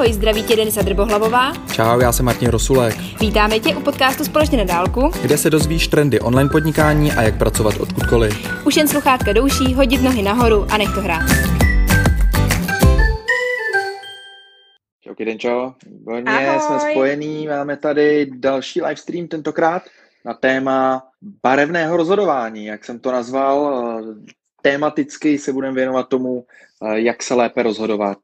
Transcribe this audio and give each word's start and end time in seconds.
Ahoj, 0.00 0.12
zdraví 0.12 0.42
tě 0.42 0.56
Denisa 0.56 0.82
Drbohlavová. 0.82 1.52
Čau, 1.72 2.00
já 2.00 2.12
jsem 2.12 2.26
Martin 2.26 2.48
Rosulek. 2.48 2.96
Vítáme 3.20 3.60
tě 3.60 3.76
u 3.76 3.80
podcastu 3.80 4.24
Společně 4.24 4.58
na 4.58 4.64
dálku, 4.64 5.10
kde 5.22 5.38
se 5.38 5.50
dozvíš 5.50 5.88
trendy 5.88 6.20
online 6.20 6.50
podnikání 6.50 7.12
a 7.12 7.22
jak 7.22 7.38
pracovat 7.38 7.74
odkudkoliv. 7.80 8.64
Už 8.66 8.76
jen 8.76 8.88
sluchátka 8.88 9.32
douší, 9.32 9.74
hodit 9.74 10.02
nohy 10.02 10.22
nahoru 10.22 10.66
a 10.70 10.76
nech 10.76 10.94
to 10.94 11.00
hrát. 11.00 11.22
Čau, 15.00 15.14
Kidenčo. 15.14 15.74
Výborně, 15.86 16.58
jsme 16.60 16.80
spojení, 16.90 17.46
máme 17.46 17.76
tady 17.76 18.30
další 18.34 18.82
livestream 18.82 19.28
tentokrát 19.28 19.82
na 20.24 20.34
téma 20.34 21.02
barevného 21.42 21.96
rozhodování, 21.96 22.66
jak 22.66 22.84
jsem 22.84 22.98
to 22.98 23.12
nazval. 23.12 23.84
Tématicky 24.62 25.38
se 25.38 25.52
budeme 25.52 25.74
věnovat 25.74 26.08
tomu, 26.08 26.44
jak 26.92 27.22
se 27.22 27.34
lépe 27.34 27.62
rozhodovat 27.62 28.18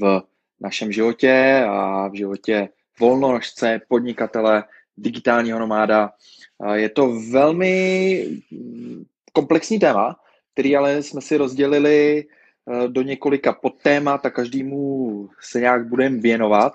v 0.00 0.22
našem 0.60 0.92
životě 0.92 1.64
a 1.68 2.08
v 2.08 2.14
životě 2.14 2.68
volnožce, 3.00 3.80
podnikatele, 3.88 4.64
digitálního 4.96 5.58
nomáda. 5.58 6.10
Je 6.72 6.88
to 6.88 7.20
velmi 7.32 8.24
komplexní 9.32 9.78
téma, 9.78 10.16
který 10.52 10.76
ale 10.76 11.02
jsme 11.02 11.20
si 11.20 11.36
rozdělili 11.36 12.24
eh, 12.24 12.88
do 12.88 13.02
několika 13.02 13.52
podtémat 13.52 14.26
a 14.26 14.30
každému 14.30 15.30
se 15.40 15.60
nějak 15.60 15.86
budeme 15.86 16.18
věnovat. 16.18 16.72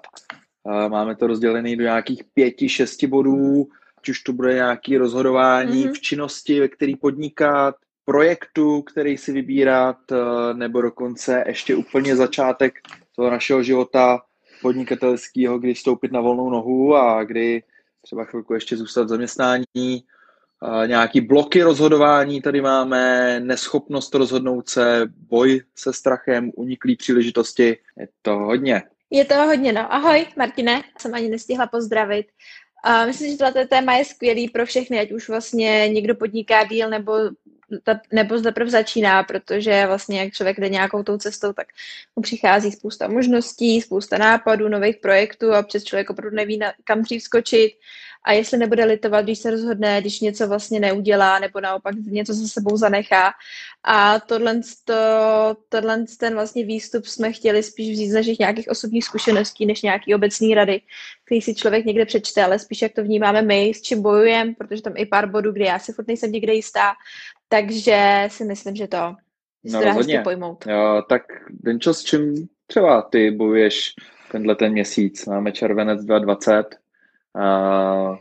Eh, 0.68 0.90
máme 0.90 1.16
to 1.16 1.28
rozdělené 1.28 1.76
do 1.76 1.84
nějakých 1.84 2.24
pěti, 2.34 2.70
šesti 2.70 3.08
bodů, 3.08 3.68
ať 3.98 4.10
už 4.10 4.20
to 4.20 4.34
bude 4.34 4.54
nějaké 4.54 4.98
rozhodování 4.98 5.86
mm-hmm. 5.86 5.94
v 5.94 6.00
činnosti, 6.00 6.60
ve 6.60 6.68
který 6.68 6.96
podnikat, 6.96 7.76
projektu, 8.06 8.82
který 8.82 9.18
si 9.18 9.32
vybírat, 9.32 9.98
eh, 10.12 10.54
nebo 10.54 10.82
dokonce 10.82 11.44
ještě 11.48 11.76
úplně 11.76 12.16
začátek 12.16 12.80
toho 13.16 13.32
našeho 13.32 13.64
života 13.64 14.22
podnikatelského, 14.62 15.60
kdy 15.60 15.74
vstoupit 15.74 16.12
na 16.12 16.22
volnou 16.22 16.50
nohu 16.50 16.96
a 16.96 17.24
kdy 17.24 17.64
třeba 18.02 18.26
chvilku 18.26 18.54
ještě 18.54 18.78
zůstat 18.78 19.04
v 19.04 19.08
zaměstnání. 19.08 19.66
Nějaký 20.86 21.22
bloky 21.22 21.64
rozhodování 21.64 22.42
tady 22.42 22.62
máme, 22.62 23.40
neschopnost 23.40 24.16
rozhodnout 24.16 24.70
se, 24.70 25.06
boj 25.30 25.62
se 25.76 25.94
strachem, 25.94 26.52
uniklý 26.56 26.96
příležitosti. 26.96 27.78
Je 27.98 28.08
to 28.22 28.36
hodně. 28.36 28.84
Je 29.10 29.26
to 29.26 29.36
hodně, 29.36 29.74
no. 29.74 29.94
Ahoj, 29.94 30.26
Martine, 30.38 30.84
jsem 31.00 31.16
ani 31.16 31.30
nestihla 31.30 31.68
tozdravit. 31.68 32.28
Uh, 32.88 33.08
myslím, 33.08 33.32
že 33.32 33.38
tohle 33.38 33.68
téma 33.68 33.94
je 33.94 34.06
skvělý 34.06 34.50
pro 34.50 34.66
všechny, 34.66 35.00
ať 35.00 35.12
už 35.12 35.30
vlastně 35.30 35.90
někdo 35.90 36.16
podniká 36.16 36.64
díl 36.64 36.90
nebo 36.90 37.14
ta, 37.84 38.00
nebo 38.12 38.42
teprve 38.42 38.70
začíná, 38.70 39.24
protože 39.24 39.86
vlastně 39.88 40.20
jak 40.20 40.34
člověk 40.34 40.60
jde 40.60 40.70
nějakou 40.70 41.04
tou 41.04 41.18
cestou, 41.18 41.54
tak 41.54 41.68
mu 42.16 42.24
přichází 42.24 42.72
spousta 42.72 43.08
možností, 43.08 43.82
spousta 43.82 44.18
nápadů, 44.18 44.70
nových 44.70 44.98
projektů 44.98 45.54
a 45.54 45.64
přes 45.64 45.84
člověk 45.84 46.10
opravdu 46.10 46.36
neví, 46.36 46.58
na, 46.58 46.74
kam 46.84 47.02
dřív 47.02 47.24
skočit 47.24 47.74
a 48.26 48.32
jestli 48.32 48.58
nebude 48.58 48.86
litovat, 48.86 49.26
když 49.26 49.40
se 49.40 49.52
rozhodne, 49.52 50.02
když 50.02 50.20
něco 50.20 50.48
vlastně 50.48 50.80
neudělá 50.80 51.40
nebo 51.40 51.62
naopak 51.62 51.96
něco 51.96 52.34
za 52.34 52.48
sebou 52.48 52.78
zanechá. 52.78 53.32
A 53.84 54.20
tohle, 54.20 54.62
to, 54.86 54.94
tohle 55.70 56.06
ten 56.20 56.34
vlastně 56.34 56.66
výstup 56.66 57.06
jsme 57.06 57.32
chtěli 57.32 57.64
spíš 57.64 57.94
vzít 57.94 58.10
z 58.10 58.14
našich 58.14 58.40
nějakých 58.40 58.70
osobních 58.70 59.04
zkušeností, 59.04 59.66
než 59.66 59.82
nějaký 59.82 60.16
obecný 60.16 60.56
rady, 60.56 60.82
který 61.26 61.42
si 61.42 61.56
člověk 61.56 61.86
někde 61.86 62.06
přečte, 62.06 62.44
ale 62.44 62.60
spíš 62.60 62.82
jak 62.82 62.94
to 62.94 63.04
vnímáme 63.04 63.42
my, 63.42 63.72
s 63.76 63.82
čím 63.82 64.02
bojujeme, 64.02 64.54
protože 64.58 64.82
tam 64.82 64.94
i 64.98 65.06
pár 65.06 65.30
bodů, 65.30 65.52
kde 65.52 65.66
já 65.66 65.80
si 65.80 65.94
furt 65.94 66.08
nejsem 66.08 66.32
někde 66.32 66.54
jistá, 66.54 66.94
takže 67.54 68.28
si 68.28 68.46
myslím, 68.46 68.76
že 68.76 68.88
to 68.88 69.16
no, 69.64 69.82
rozhodně. 69.82 70.22
pojmout. 70.24 70.66
Jo, 70.68 71.04
tak 71.10 71.22
Denčo, 71.50 71.94
s 71.94 72.04
čím 72.04 72.48
třeba 72.68 73.02
ty 73.02 73.32
bojuješ 73.32 73.94
tenhle 74.32 74.56
ten 74.56 74.72
měsíc? 74.72 75.26
Máme 75.26 75.52
červenec 75.52 76.06
2020. 76.06 76.80
Uh... 77.36 78.18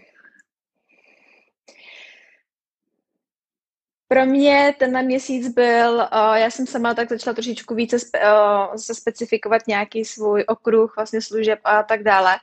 Pro 4.09 4.27
mě 4.27 4.75
tenhle 4.79 5.03
měsíc 5.03 5.49
byl, 5.49 5.95
uh, 5.95 6.35
já 6.35 6.51
jsem 6.51 6.67
sama 6.67 6.95
tak 6.95 7.09
začala 7.09 7.35
trošičku 7.35 7.75
více 7.75 7.99
spe, 7.99 8.19
uh, 8.19 8.75
se 8.75 8.95
specifikovat 8.95 9.63
nějaký 9.67 10.05
svůj 10.05 10.45
okruh 10.49 10.97
vlastně 10.97 11.21
služeb 11.21 11.59
a 11.65 11.83
tak 11.83 12.03
dále. 12.03 12.37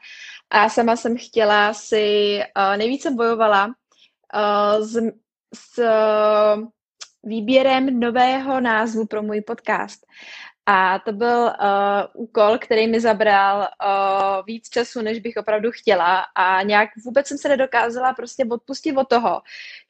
A 0.49 0.69
sama 0.69 0.95
jsem 0.95 1.17
chtěla 1.17 1.73
si, 1.73 2.39
uh, 2.57 2.77
nejvíce 2.77 3.11
bojovala 3.11 3.65
uh, 3.65 4.85
s, 4.85 4.97
s 5.55 5.79
výběrem 7.23 7.99
nového 7.99 8.61
názvu 8.61 9.05
pro 9.05 9.23
můj 9.23 9.41
podcast. 9.41 10.05
A 10.71 10.99
to 10.99 11.11
byl 11.11 11.43
uh, 11.43 12.23
úkol, 12.23 12.57
který 12.57 12.87
mi 12.87 12.99
zabral 12.99 13.59
uh, 13.59 14.45
víc 14.45 14.69
času, 14.69 15.01
než 15.01 15.19
bych 15.19 15.37
opravdu 15.37 15.71
chtěla 15.71 16.25
a 16.35 16.63
nějak 16.63 16.89
vůbec 17.05 17.27
jsem 17.27 17.37
se 17.37 17.49
nedokázala 17.49 18.13
prostě 18.13 18.45
odpustit 18.51 18.97
od 18.97 19.07
toho, 19.07 19.41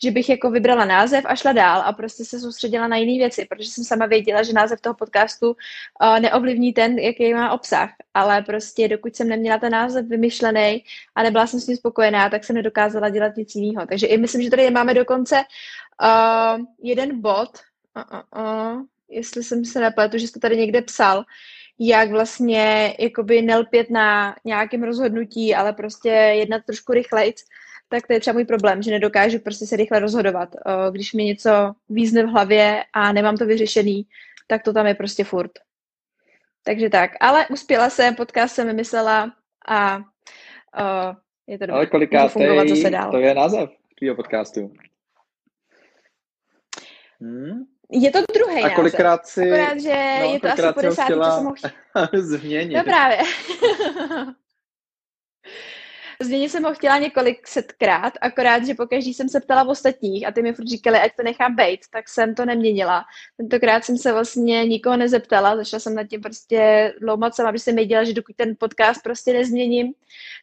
že 0.03 0.11
bych 0.11 0.29
jako 0.29 0.51
vybrala 0.51 0.85
název 0.85 1.25
a 1.27 1.35
šla 1.35 1.51
dál 1.51 1.83
a 1.85 1.93
prostě 1.93 2.25
se 2.25 2.39
soustředila 2.39 2.87
na 2.87 2.97
jiné 2.97 3.17
věci, 3.17 3.45
protože 3.45 3.69
jsem 3.69 3.83
sama 3.83 4.05
věděla, 4.05 4.43
že 4.43 4.53
název 4.53 4.81
toho 4.81 4.93
podcastu 4.93 5.47
uh, 5.49 6.19
neovlivní 6.19 6.73
ten, 6.73 6.99
jaký 6.99 7.33
má 7.33 7.51
obsah, 7.51 7.89
ale 8.13 8.41
prostě 8.41 8.87
dokud 8.87 9.15
jsem 9.15 9.27
neměla 9.27 9.57
ten 9.57 9.71
název 9.71 10.05
vymyšlený 10.05 10.83
a 11.15 11.23
nebyla 11.23 11.47
jsem 11.47 11.59
s 11.59 11.67
ním 11.67 11.77
spokojená, 11.77 12.29
tak 12.29 12.43
jsem 12.43 12.55
nedokázala 12.55 13.09
dělat 13.09 13.37
nic 13.37 13.55
jiného. 13.55 13.87
Takže 13.87 14.07
i 14.07 14.17
myslím, 14.17 14.41
že 14.41 14.49
tady 14.49 14.71
máme 14.71 14.93
dokonce 14.93 15.43
uh, 16.03 16.65
jeden 16.83 17.21
bod, 17.21 17.49
uh, 17.95 18.03
uh, 18.35 18.75
uh, 18.75 18.81
jestli 19.09 19.43
jsem 19.43 19.65
se 19.65 19.79
nepletu, 19.79 20.17
že 20.17 20.27
jste 20.27 20.39
tady 20.39 20.57
někde 20.57 20.81
psal, 20.81 21.23
jak 21.79 22.11
vlastně 22.11 22.95
jakoby 22.99 23.41
nelpět 23.41 23.89
na 23.89 24.35
nějakém 24.45 24.83
rozhodnutí, 24.83 25.55
ale 25.55 25.73
prostě 25.73 26.09
jednat 26.09 26.61
trošku 26.65 26.93
rychleji, 26.93 27.33
tak 27.89 28.07
to 28.07 28.13
je 28.13 28.19
třeba 28.19 28.33
můj 28.33 28.45
problém, 28.45 28.81
že 28.81 28.91
nedokážu 28.91 29.39
prostě 29.39 29.65
se 29.65 29.75
rychle 29.75 29.99
rozhodovat. 29.99 30.55
Když 30.91 31.13
mi 31.13 31.23
něco 31.23 31.49
vízne 31.89 32.23
v 32.23 32.27
hlavě 32.29 32.83
a 32.93 33.13
nemám 33.13 33.37
to 33.37 33.45
vyřešený, 33.45 34.05
tak 34.47 34.63
to 34.63 34.73
tam 34.73 34.87
je 34.87 34.95
prostě 34.95 35.23
furt. 35.23 35.51
Takže 36.63 36.89
tak, 36.89 37.11
ale 37.19 37.47
uspěla 37.47 37.89
jsem, 37.89 38.15
podcast 38.15 38.55
jsem 38.55 38.67
vymyslela 38.67 39.33
a 39.67 39.97
uh, 39.97 40.03
je 41.47 41.57
to 41.57 41.65
dobré. 41.65 41.75
Ale 41.75 41.85
koliká 41.85 42.27
zase 42.67 42.89
dál. 42.89 43.11
to 43.11 43.17
je 43.17 43.33
název 43.33 43.69
tvýho 43.97 44.15
podcastu? 44.15 44.73
Hmm? 47.21 47.65
Je 47.91 48.11
to 48.11 48.19
druhý 48.33 48.63
A 48.63 48.75
kolikrát 48.75 49.27
si... 49.27 49.51
Akorát, 49.51 49.79
že 49.79 50.17
no, 50.19 50.33
je 50.33 50.39
to 50.39 50.47
asi 50.47 50.61
po 50.73 50.81
desátý, 50.81 51.13
co 51.13 51.23
jsem 51.23 51.43
mohl... 51.43 51.55
změnit. 52.13 52.77
No 52.77 52.83
právě. 52.83 53.17
Změnit 56.21 56.49
jsem 56.49 56.63
ho 56.63 56.73
chtěla 56.73 56.97
několik 56.97 57.47
setkrát, 57.47 58.13
akorát, 58.21 58.65
že 58.65 58.73
pokaždý 58.73 59.13
jsem 59.13 59.29
se 59.29 59.39
ptala 59.39 59.63
v 59.63 59.69
ostatních 59.69 60.27
a 60.27 60.31
ty 60.31 60.41
mi 60.41 60.53
furt 60.53 60.67
říkali, 60.67 60.97
ať 60.97 61.15
to 61.15 61.23
nechám 61.23 61.55
být, 61.55 61.79
tak 61.91 62.09
jsem 62.09 62.35
to 62.35 62.45
neměnila. 62.45 63.05
Tentokrát 63.37 63.85
jsem 63.85 63.97
se 63.97 64.13
vlastně 64.13 64.65
nikoho 64.65 64.97
nezeptala, 64.97 65.55
začala 65.55 65.79
jsem 65.79 65.95
nad 65.95 66.03
tím 66.03 66.21
prostě 66.21 66.93
dloumat 66.99 67.35
sama, 67.35 67.49
aby 67.49 67.59
jsem 67.59 67.75
věděla, 67.75 68.03
že 68.03 68.13
dokud 68.13 68.35
ten 68.35 68.55
podcast 68.59 69.03
prostě 69.03 69.33
nezměním, 69.33 69.93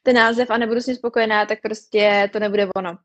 ten 0.03 0.16
název 0.16 0.50
a 0.50 0.59
nebudu 0.59 0.81
s 0.81 0.86
ním 0.86 0.97
spokojená, 0.97 1.47
tak 1.47 1.60
prostě 1.62 2.31
to 2.32 2.38
nebude 2.38 2.69
ono. 2.76 2.98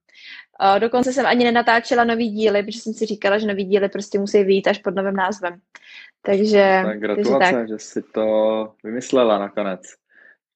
Dokonce 0.79 1.13
jsem 1.13 1.25
ani 1.25 1.43
nenatáčela 1.43 2.03
nový 2.03 2.29
díly, 2.29 2.63
protože 2.63 2.79
jsem 2.79 2.93
si 2.93 3.05
říkala, 3.05 3.37
že 3.37 3.47
nový 3.47 3.65
díly 3.65 3.89
prostě 3.89 4.19
musí 4.19 4.43
vyjít 4.43 4.67
až 4.67 4.77
pod 4.77 4.95
novým 4.95 5.15
názvem. 5.15 5.59
Takže, 6.21 6.81
tak 6.85 6.99
gratulace, 6.99 7.39
takže 7.39 7.51
tak. 7.51 7.67
že 7.67 7.77
jsi 7.77 8.01
to 8.01 8.73
vymyslela 8.83 9.39
nakonec. 9.39 9.81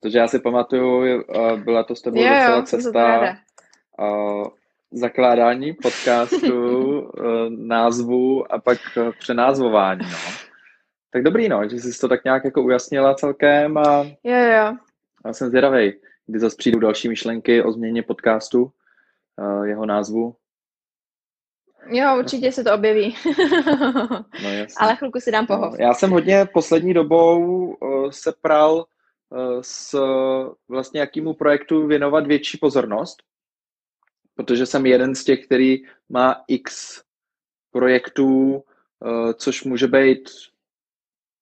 Protože 0.05 0.17
já 0.17 0.27
si 0.27 0.39
pamatuju, 0.39 1.23
byla 1.55 1.83
to 1.83 1.95
s 1.95 2.01
tebou 2.01 2.21
jo, 2.21 2.29
docela 2.29 2.61
cesta 2.61 3.35
zakládání 4.91 5.73
podcastu, 5.73 6.99
e, 6.99 7.49
názvu 7.49 8.53
a 8.53 8.59
pak 8.59 8.77
přenázvování. 9.19 10.01
No. 10.11 10.17
Tak 11.11 11.23
dobrý, 11.23 11.49
no, 11.49 11.69
že 11.69 11.75
jsi 11.75 11.99
to 11.99 12.07
tak 12.07 12.23
nějak 12.23 12.45
jako 12.45 12.61
ujasnila 12.61 13.13
celkem 13.13 13.77
a 13.77 14.03
jo, 14.23 14.37
jo. 14.37 14.77
já 15.25 15.33
jsem 15.33 15.49
zvědavý, 15.49 15.93
kdy 16.27 16.39
zase 16.39 16.55
přijdou 16.57 16.79
další 16.79 17.09
myšlenky 17.09 17.63
o 17.63 17.71
změně 17.71 18.03
podcastu, 18.03 18.71
jeho 19.63 19.85
názvu. 19.85 20.35
Jo, 21.87 22.17
určitě 22.19 22.51
se 22.51 22.63
to 22.63 22.73
objeví. 22.73 23.15
no, 24.43 24.49
Ale 24.77 24.95
chvilku 24.95 25.19
si 25.19 25.31
dám 25.31 25.47
pohov. 25.47 25.79
Já 25.79 25.93
jsem 25.93 26.09
hodně 26.09 26.47
poslední 26.53 26.93
dobou 26.93 27.77
se 28.09 28.33
pral 28.41 28.85
Eh, 28.85 28.94
s 29.61 29.99
vlastně 30.67 30.99
jakýmu 30.99 31.33
projektu 31.33 31.87
věnovat 31.87 32.27
větší 32.27 32.57
pozornost, 32.57 33.23
protože 34.35 34.65
jsem 34.65 34.85
jeden 34.85 35.15
z 35.15 35.23
těch, 35.23 35.45
který 35.45 35.83
má 36.09 36.43
x 36.47 37.01
projektů, 37.71 38.63
eh, 39.05 39.33
což 39.33 39.63
může 39.63 39.87
být 39.87 40.29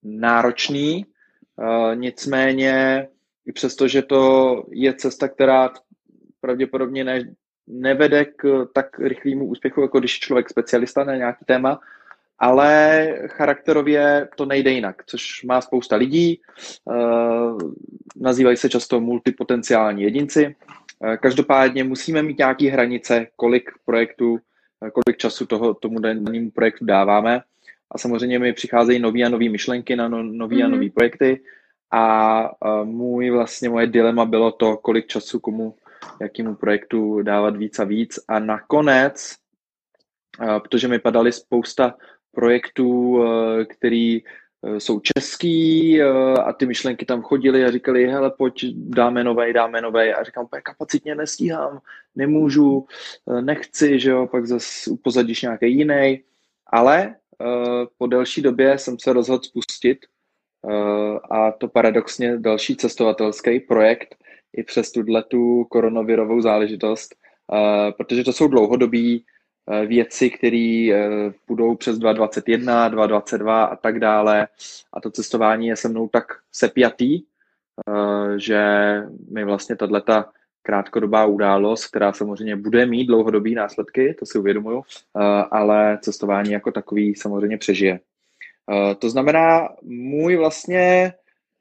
náročný, 0.03 1.05
eh, 1.05 1.95
nicméně 1.95 3.07
i 3.45 3.51
přesto, 3.51 3.87
že 3.87 4.01
to 4.01 4.63
je 4.71 4.93
cesta, 4.93 5.27
která 5.27 5.73
pravděpodobně 6.41 7.03
ne, 7.03 7.33
nevede 7.67 8.25
k 8.25 8.67
tak 8.73 8.99
rychlému 8.99 9.45
úspěchu, 9.45 9.81
jako 9.81 9.99
když 9.99 10.19
člověk 10.19 10.49
specialista 10.49 11.03
na 11.03 11.15
nějaký 11.15 11.45
téma, 11.45 11.79
ale 12.43 13.07
charakterově 13.27 14.27
to 14.35 14.45
nejde 14.45 14.71
jinak, 14.71 15.03
což 15.05 15.43
má 15.43 15.61
spousta 15.61 15.95
lidí. 15.95 16.41
Nazývají 18.15 18.57
se 18.57 18.69
často 18.69 18.99
multipotenciální 18.99 20.03
jedinci. 20.03 20.55
Každopádně 21.19 21.83
musíme 21.83 22.23
mít 22.23 22.37
nějaké 22.37 22.69
hranice, 22.69 23.27
kolik 23.35 23.71
projektů, 23.85 24.39
kolik 24.79 25.17
času 25.17 25.45
toho, 25.45 25.73
tomu 25.73 25.99
danému 25.99 26.51
projektu 26.51 26.85
dáváme. 26.85 27.41
A 27.91 27.97
samozřejmě 27.97 28.39
mi 28.39 28.53
přicházejí 28.53 28.99
nové 28.99 29.23
a 29.23 29.29
nové 29.29 29.49
myšlenky 29.49 29.95
na 29.95 30.07
no, 30.07 30.23
nové 30.23 30.55
mm-hmm. 30.55 30.65
a 30.65 30.67
nové 30.67 30.89
projekty. 30.89 31.41
A 31.91 32.49
můj 32.83 33.29
vlastně 33.29 33.69
moje 33.69 33.87
dilema 33.87 34.25
bylo 34.25 34.51
to, 34.51 34.77
kolik 34.77 35.07
času 35.07 35.39
komu, 35.39 35.75
jakému 36.21 36.55
projektu 36.55 37.21
dávat 37.21 37.57
víc 37.57 37.79
a 37.79 37.83
víc. 37.83 38.19
A 38.27 38.39
nakonec, 38.39 39.35
protože 40.59 40.87
mi 40.87 40.99
padaly 40.99 41.31
spousta 41.31 41.95
projektů, 42.35 43.19
který 43.69 44.23
jsou 44.77 44.99
český 44.99 46.01
a 46.43 46.53
ty 46.53 46.65
myšlenky 46.65 47.05
tam 47.05 47.21
chodily 47.21 47.65
a 47.65 47.71
říkali, 47.71 48.07
hele, 48.07 48.31
pojď, 48.37 48.65
dáme 48.75 49.23
novej, 49.23 49.53
dáme 49.53 49.81
novej. 49.81 50.13
A 50.13 50.23
říkám, 50.23 50.47
kapacitně 50.63 51.15
nestíhám, 51.15 51.79
nemůžu, 52.15 52.85
nechci, 53.41 53.99
že 53.99 54.11
jo, 54.11 54.27
pak 54.27 54.45
zase 54.45 54.89
upozadíš 54.89 55.41
nějaký 55.41 55.77
jiný. 55.77 56.23
Ale 56.67 57.15
po 57.97 58.07
delší 58.07 58.41
době 58.41 58.77
jsem 58.77 58.99
se 58.99 59.13
rozhodl 59.13 59.43
spustit 59.43 59.97
a 61.31 61.51
to 61.51 61.67
paradoxně 61.67 62.37
další 62.37 62.75
cestovatelský 62.75 63.59
projekt 63.59 64.15
i 64.57 64.63
přes 64.63 64.91
tuhle 64.91 65.23
tu 65.23 65.63
koronavirovou 65.63 66.41
záležitost, 66.41 67.15
protože 67.97 68.23
to 68.23 68.33
jsou 68.33 68.47
dlouhodobí 68.47 69.25
věci, 69.87 70.29
které 70.29 70.87
budou 71.47 71.75
přes 71.75 71.97
2021, 71.97 72.89
2022 72.89 73.63
a 73.63 73.75
tak 73.75 73.99
dále. 73.99 74.47
A 74.93 75.01
to 75.01 75.11
cestování 75.11 75.67
je 75.67 75.75
se 75.75 75.89
mnou 75.89 76.07
tak 76.07 76.25
sepjatý, 76.51 77.21
že 78.37 78.63
mi 79.31 79.45
vlastně 79.45 79.75
tato 79.75 80.25
krátkodobá 80.63 81.25
událost, 81.25 81.87
která 81.87 82.13
samozřejmě 82.13 82.55
bude 82.55 82.85
mít 82.85 83.05
dlouhodobý 83.05 83.55
následky, 83.55 84.15
to 84.19 84.25
si 84.25 84.39
uvědomuju, 84.39 84.83
ale 85.51 85.97
cestování 86.01 86.51
jako 86.51 86.71
takový 86.71 87.15
samozřejmě 87.15 87.57
přežije. 87.57 87.99
Eh, 88.71 88.95
to 88.95 89.09
znamená, 89.09 89.69
můj 89.81 90.35
vlastně, 90.35 91.13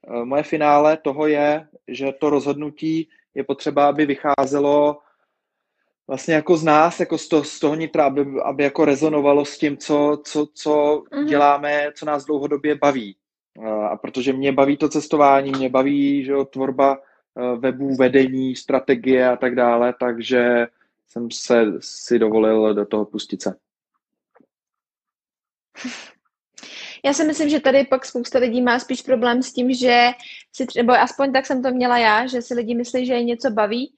eh, 0.07 0.25
moje 0.25 0.43
finále 0.43 0.97
toho 0.97 1.27
je, 1.27 1.67
že 1.87 2.11
to 2.19 2.29
rozhodnutí 2.29 3.07
je 3.35 3.43
potřeba, 3.43 3.87
aby 3.87 4.05
vycházelo 4.05 4.99
vlastně 6.07 6.33
jako 6.33 6.57
z 6.57 6.63
nás, 6.63 6.99
jako 6.99 7.17
z, 7.17 7.27
to, 7.27 7.43
z 7.43 7.59
toho 7.59 7.75
nitra, 7.75 8.05
aby, 8.05 8.25
aby 8.43 8.63
jako 8.63 8.85
rezonovalo 8.85 9.45
s 9.45 9.57
tím, 9.57 9.77
co, 9.77 10.21
co, 10.23 10.47
co 10.53 11.03
mm-hmm. 11.11 11.25
děláme, 11.25 11.91
co 11.95 12.05
nás 12.05 12.25
dlouhodobě 12.25 12.75
baví. 12.75 13.15
A 13.89 13.97
protože 13.97 14.33
mě 14.33 14.51
baví 14.51 14.77
to 14.77 14.89
cestování, 14.89 15.51
mě 15.51 15.69
baví 15.69 16.25
že 16.25 16.31
jo, 16.31 16.45
tvorba 16.45 16.97
webů, 17.57 17.95
vedení, 17.95 18.55
strategie 18.55 19.29
a 19.29 19.35
tak 19.35 19.55
dále, 19.55 19.93
takže 19.99 20.67
jsem 21.07 21.31
se 21.31 21.65
si 21.79 22.19
dovolil 22.19 22.73
do 22.73 22.85
toho 22.85 23.05
pustit 23.05 23.41
se. 23.41 23.55
Já 27.05 27.13
si 27.13 27.23
myslím, 27.23 27.49
že 27.49 27.59
tady 27.59 27.83
pak 27.83 28.05
spousta 28.05 28.39
lidí 28.39 28.61
má 28.61 28.79
spíš 28.79 29.01
problém 29.01 29.43
s 29.43 29.53
tím, 29.53 29.73
že 29.73 30.09
si 30.53 30.65
třeba, 30.65 30.97
aspoň 30.97 31.33
tak 31.33 31.45
jsem 31.45 31.63
to 31.63 31.71
měla 31.71 31.97
já, 31.97 32.27
že 32.27 32.41
si 32.41 32.53
lidi 32.53 32.75
myslí, 32.75 33.05
že 33.05 33.13
je 33.13 33.23
něco 33.23 33.51
baví 33.51 33.93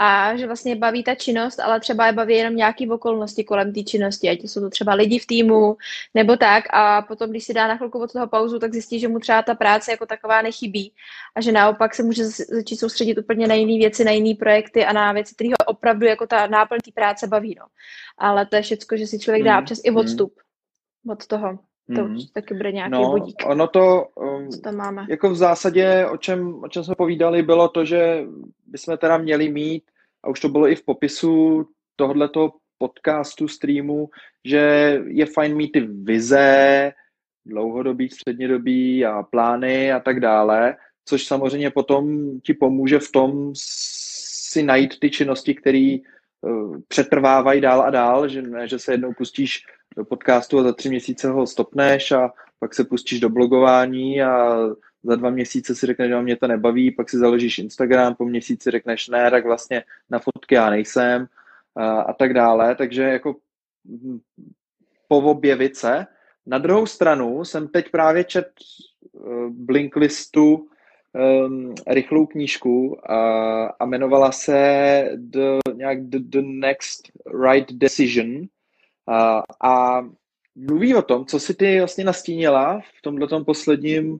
a 0.00 0.36
že 0.36 0.46
vlastně 0.46 0.76
baví 0.76 1.04
ta 1.04 1.14
činnost, 1.14 1.60
ale 1.60 1.80
třeba 1.80 2.06
je 2.06 2.12
baví 2.12 2.34
jenom 2.34 2.56
nějaký 2.56 2.90
okolnosti 2.90 3.44
kolem 3.44 3.72
té 3.72 3.82
činnosti, 3.82 4.28
ať 4.28 4.38
jsou 4.40 4.60
to 4.60 4.70
třeba 4.70 4.94
lidi 4.94 5.18
v 5.18 5.26
týmu 5.26 5.76
nebo 6.14 6.36
tak 6.36 6.64
a 6.70 7.02
potom, 7.02 7.30
když 7.30 7.44
si 7.44 7.54
dá 7.54 7.68
na 7.68 7.76
chvilku 7.76 7.98
od 7.98 8.12
toho 8.12 8.26
pauzu, 8.26 8.58
tak 8.58 8.72
zjistí, 8.72 9.00
že 9.00 9.08
mu 9.08 9.18
třeba 9.18 9.42
ta 9.42 9.54
práce 9.54 9.90
jako 9.90 10.06
taková 10.06 10.42
nechybí 10.42 10.92
a 11.36 11.40
že 11.40 11.52
naopak 11.52 11.94
se 11.94 12.02
může 12.02 12.24
začít 12.24 12.76
soustředit 12.76 13.18
úplně 13.18 13.46
na 13.46 13.54
jiné 13.54 13.78
věci, 13.78 14.04
na 14.04 14.10
jiné 14.10 14.34
projekty 14.34 14.84
a 14.84 14.92
na 14.92 15.12
věci, 15.12 15.34
které 15.34 15.50
ho 15.50 15.56
opravdu 15.66 16.06
jako 16.06 16.26
ta 16.26 16.46
náplň 16.46 16.78
té 16.84 16.90
práce 16.92 17.26
baví. 17.26 17.56
No. 17.58 17.66
Ale 18.18 18.46
to 18.46 18.56
je 18.56 18.62
všechno, 18.62 18.98
že 18.98 19.06
si 19.06 19.18
člověk 19.18 19.44
dá 19.44 19.56
mm, 19.56 19.62
občas 19.62 19.80
i 19.84 19.90
odstup 19.90 20.34
mm. 21.04 21.10
od 21.10 21.26
toho. 21.26 21.58
To 21.94 22.04
mm. 22.04 22.18
taky 22.32 22.54
bude 22.54 22.72
nějaký 22.72 22.92
no, 22.92 23.10
budík. 23.10 23.36
Ono 23.46 23.66
to, 23.66 24.06
um, 24.14 24.48
Co 24.48 24.60
tam 24.60 24.76
máme? 24.76 25.06
jako 25.08 25.30
v 25.30 25.36
zásadě, 25.36 26.06
o 26.06 26.16
čem, 26.16 26.64
o 26.64 26.68
čem 26.68 26.84
jsme 26.84 26.94
povídali, 26.94 27.42
bylo 27.42 27.68
to, 27.68 27.84
že 27.84 28.24
bychom 28.66 28.98
teda 28.98 29.18
měli 29.18 29.48
mít, 29.52 29.84
a 30.24 30.28
už 30.28 30.40
to 30.40 30.48
bylo 30.48 30.68
i 30.68 30.74
v 30.74 30.84
popisu 30.84 31.66
tohoto 31.96 32.52
podcastu, 32.78 33.48
streamu, 33.48 34.08
že 34.44 34.58
je 35.06 35.26
fajn 35.26 35.56
mít 35.56 35.72
ty 35.72 35.80
vize, 35.80 36.92
dlouhodobý, 37.46 38.08
střednědobý 38.08 39.04
a 39.04 39.22
plány 39.22 39.92
a 39.92 40.00
tak 40.00 40.20
dále, 40.20 40.76
což 41.04 41.26
samozřejmě 41.26 41.70
potom 41.70 42.30
ti 42.40 42.54
pomůže 42.54 42.98
v 42.98 43.12
tom 43.12 43.52
si 43.54 44.62
najít 44.62 44.98
ty 45.00 45.10
činnosti, 45.10 45.54
které 45.54 45.96
přetrvávají 46.88 47.60
dál 47.60 47.82
a 47.82 47.90
dál, 47.90 48.28
že 48.28 48.42
ne, 48.42 48.68
že 48.68 48.78
se 48.78 48.92
jednou 48.92 49.12
pustíš 49.12 49.66
do 49.96 50.04
podcastu 50.04 50.58
a 50.58 50.62
za 50.62 50.72
tři 50.72 50.88
měsíce 50.88 51.28
ho 51.28 51.46
stopneš 51.46 52.12
a 52.12 52.32
pak 52.58 52.74
se 52.74 52.84
pustíš 52.84 53.20
do 53.20 53.28
blogování 53.28 54.22
a 54.22 54.58
za 55.02 55.16
dva 55.16 55.30
měsíce 55.30 55.74
si 55.74 55.86
řekneš, 55.86 56.08
že 56.08 56.22
mě 56.22 56.36
to 56.36 56.46
nebaví, 56.46 56.90
pak 56.90 57.10
si 57.10 57.18
založíš 57.18 57.58
Instagram, 57.58 58.14
po 58.14 58.24
měsíci 58.24 58.70
řekneš, 58.70 59.08
ne, 59.08 59.30
tak 59.30 59.44
vlastně 59.44 59.84
na 60.10 60.18
fotky 60.18 60.54
já 60.54 60.70
nejsem 60.70 61.26
a, 61.76 62.00
a 62.00 62.12
tak 62.12 62.34
dále, 62.34 62.74
takže 62.74 63.02
jako 63.02 63.36
povobjevit 65.08 65.76
se. 65.76 66.06
Na 66.46 66.58
druhou 66.58 66.86
stranu 66.86 67.44
jsem 67.44 67.68
teď 67.68 67.90
právě 67.90 68.24
čet 68.24 68.48
uh, 69.12 69.48
Blinklistu 69.48 70.68
um, 71.18 71.74
rychlou 71.86 72.26
knížku 72.26 72.98
a, 73.10 73.66
a 73.66 73.84
jmenovala 73.84 74.32
se 74.32 75.10
the, 75.16 75.58
nějak 75.74 76.02
the, 76.02 76.18
the 76.18 76.42
Next 76.42 77.10
Right 77.44 77.72
Decision 77.72 78.42
a, 79.06 79.42
a 79.62 80.02
mluví 80.56 80.94
o 80.94 81.02
tom, 81.02 81.26
co 81.26 81.40
si 81.40 81.54
ty 81.54 81.78
vlastně 81.78 82.04
nastínila 82.04 82.80
v 82.98 83.02
tomhle 83.02 83.44
posledním 83.44 84.10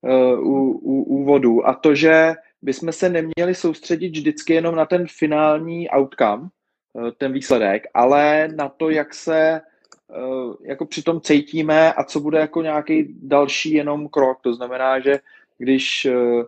uh, 0.00 0.48
u, 0.48 0.70
u, 0.70 1.02
úvodu 1.02 1.66
a 1.66 1.74
to, 1.74 1.94
že 1.94 2.34
bychom 2.62 2.92
se 2.92 3.08
neměli 3.08 3.54
soustředit 3.54 4.08
vždycky 4.08 4.52
jenom 4.52 4.74
na 4.74 4.86
ten 4.86 5.06
finální 5.06 5.88
outcome, 5.90 6.48
uh, 6.92 7.10
ten 7.18 7.32
výsledek, 7.32 7.86
ale 7.94 8.48
na 8.56 8.68
to, 8.68 8.90
jak 8.90 9.14
se 9.14 9.60
uh, 10.08 10.54
jako 10.64 10.86
přitom 10.86 11.20
cítíme 11.20 11.92
a 11.92 12.04
co 12.04 12.20
bude 12.20 12.38
jako 12.38 12.62
nějaký 12.62 13.14
další 13.22 13.72
jenom 13.72 14.08
krok. 14.08 14.38
To 14.40 14.54
znamená, 14.54 15.00
že 15.00 15.18
když 15.58 16.06
uh, 16.10 16.44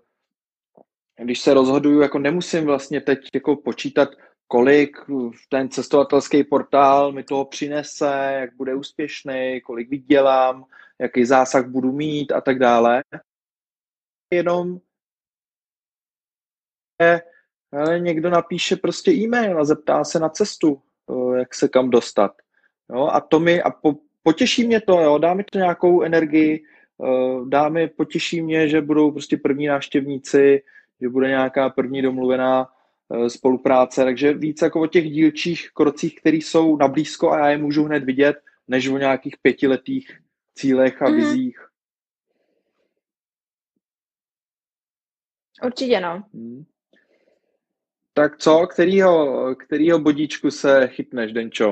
když 1.23 1.41
se 1.41 1.55
rozhoduju, 1.55 2.01
jako 2.01 2.19
nemusím 2.19 2.65
vlastně 2.65 3.01
teď 3.01 3.19
jako 3.35 3.57
počítat, 3.57 4.09
kolik 4.47 4.97
ten 5.49 5.69
cestovatelský 5.69 6.45
portál 6.45 7.13
mi 7.13 7.23
toho 7.23 7.45
přinese, 7.45 8.37
jak 8.41 8.57
bude 8.57 8.75
úspěšný, 8.75 9.61
kolik 9.65 9.91
vydělám, 9.91 10.65
jaký 10.99 11.25
zásah 11.25 11.67
budu 11.67 11.93
mít 11.93 12.33
a 12.33 12.41
tak 12.41 12.59
dále. 12.59 13.03
Jenom 14.31 14.81
ale 17.73 18.01
někdo 18.01 18.31
napíše 18.31 18.77
prostě 18.77 19.13
e-mail 19.13 19.61
a 19.61 19.65
zeptá 19.65 20.05
se 20.05 20.19
na 20.19 20.29
cestu, 20.29 20.83
jak 21.39 21.55
se 21.55 21.69
kam 21.69 21.91
dostat. 21.91 22.33
Jo, 22.93 23.07
a 23.07 23.21
to 23.21 23.41
mi, 23.41 23.63
a 23.63 23.71
po, 23.71 23.95
potěší 24.23 24.67
mě 24.67 24.81
to, 24.81 25.01
jo, 25.01 25.19
dá 25.19 25.35
mi 25.35 25.45
to 25.45 25.59
nějakou 25.59 26.03
energii, 26.03 26.65
dá 27.49 27.69
mi, 27.69 27.89
potěší 27.89 28.43
mě, 28.43 28.69
že 28.69 28.81
budou 28.81 29.11
prostě 29.11 29.37
první 29.37 29.67
návštěvníci, 29.67 30.63
že 31.01 31.09
bude 31.09 31.29
nějaká 31.29 31.71
první 31.71 32.03
domluvená 32.03 32.69
Eh, 33.13 33.31
spolupráce, 33.31 34.05
takže 34.05 34.33
víc 34.33 34.63
jako 34.63 34.81
o 34.81 34.87
těch 34.87 35.11
dílčích 35.11 35.71
krocích, 35.75 36.21
které 36.21 36.37
jsou 36.37 36.77
na 36.77 36.89
blízko 36.89 37.31
a 37.31 37.39
já 37.39 37.49
je 37.49 37.59
můžu 37.59 37.85
hned 37.85 38.05
vidět, 38.05 38.37
než 38.69 38.89
o 38.89 38.99
nějakých 38.99 39.37
pětiletých 39.43 40.21
cílech 40.55 41.03
a 41.03 41.09
mm. 41.09 41.17
vizích. 41.17 41.67
Určitě 45.65 46.01
no. 46.01 46.25
Hmm. 46.35 46.65
Tak 48.13 48.39
co, 48.39 48.67
kterýho, 48.67 49.55
kterýho 49.55 49.99
bodíčku 49.99 50.51
se 50.51 50.89
chytneš, 50.89 51.33
Denčo? 51.33 51.71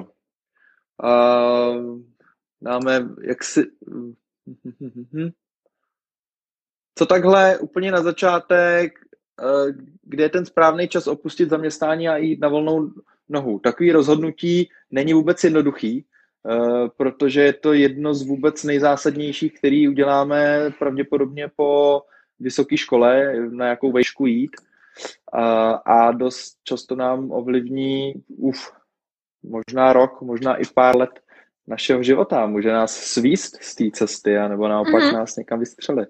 Uh, 1.02 2.00
dáme, 2.60 3.08
jak 3.22 3.44
si... 3.44 3.64
Co 6.94 7.06
takhle 7.06 7.58
úplně 7.58 7.92
na 7.92 8.02
začátek, 8.02 8.98
Eh, 9.42 9.72
kde 10.02 10.22
je 10.22 10.28
ten 10.28 10.46
správný 10.46 10.88
čas 10.88 11.06
opustit 11.06 11.50
zaměstnání 11.50 12.08
a 12.08 12.16
jít 12.16 12.40
na 12.40 12.48
volnou 12.48 12.90
nohu. 13.28 13.58
Takový 13.58 13.92
rozhodnutí 13.92 14.68
není 14.90 15.14
vůbec 15.14 15.44
jednoduchý, 15.44 16.04
eh, 16.04 16.88
protože 16.96 17.40
je 17.42 17.52
to 17.52 17.72
jedno 17.72 18.14
z 18.14 18.26
vůbec 18.26 18.64
nejzásadnějších, 18.64 19.58
který 19.58 19.88
uděláme 19.88 20.70
pravděpodobně 20.78 21.50
po 21.56 22.02
vysoké 22.40 22.76
škole, 22.76 23.34
na 23.50 23.66
jakou 23.66 23.92
vejšku 23.92 24.26
jít. 24.26 24.50
A, 25.32 25.70
a 25.70 26.12
dost 26.12 26.58
často 26.64 26.96
nám 26.96 27.30
ovlivní, 27.30 28.14
uf, 28.28 28.72
možná 29.42 29.92
rok, 29.92 30.20
možná 30.20 30.56
i 30.56 30.62
pár 30.74 30.96
let 30.96 31.10
našeho 31.68 32.02
života. 32.02 32.46
Může 32.46 32.72
nás 32.72 32.96
svíst 32.96 33.62
z 33.62 33.74
té 33.74 33.84
cesty, 33.92 34.34
nebo 34.48 34.68
naopak 34.68 35.02
mm-hmm. 35.02 35.12
nás 35.12 35.36
někam 35.36 35.58
vystřelit. 35.58 36.08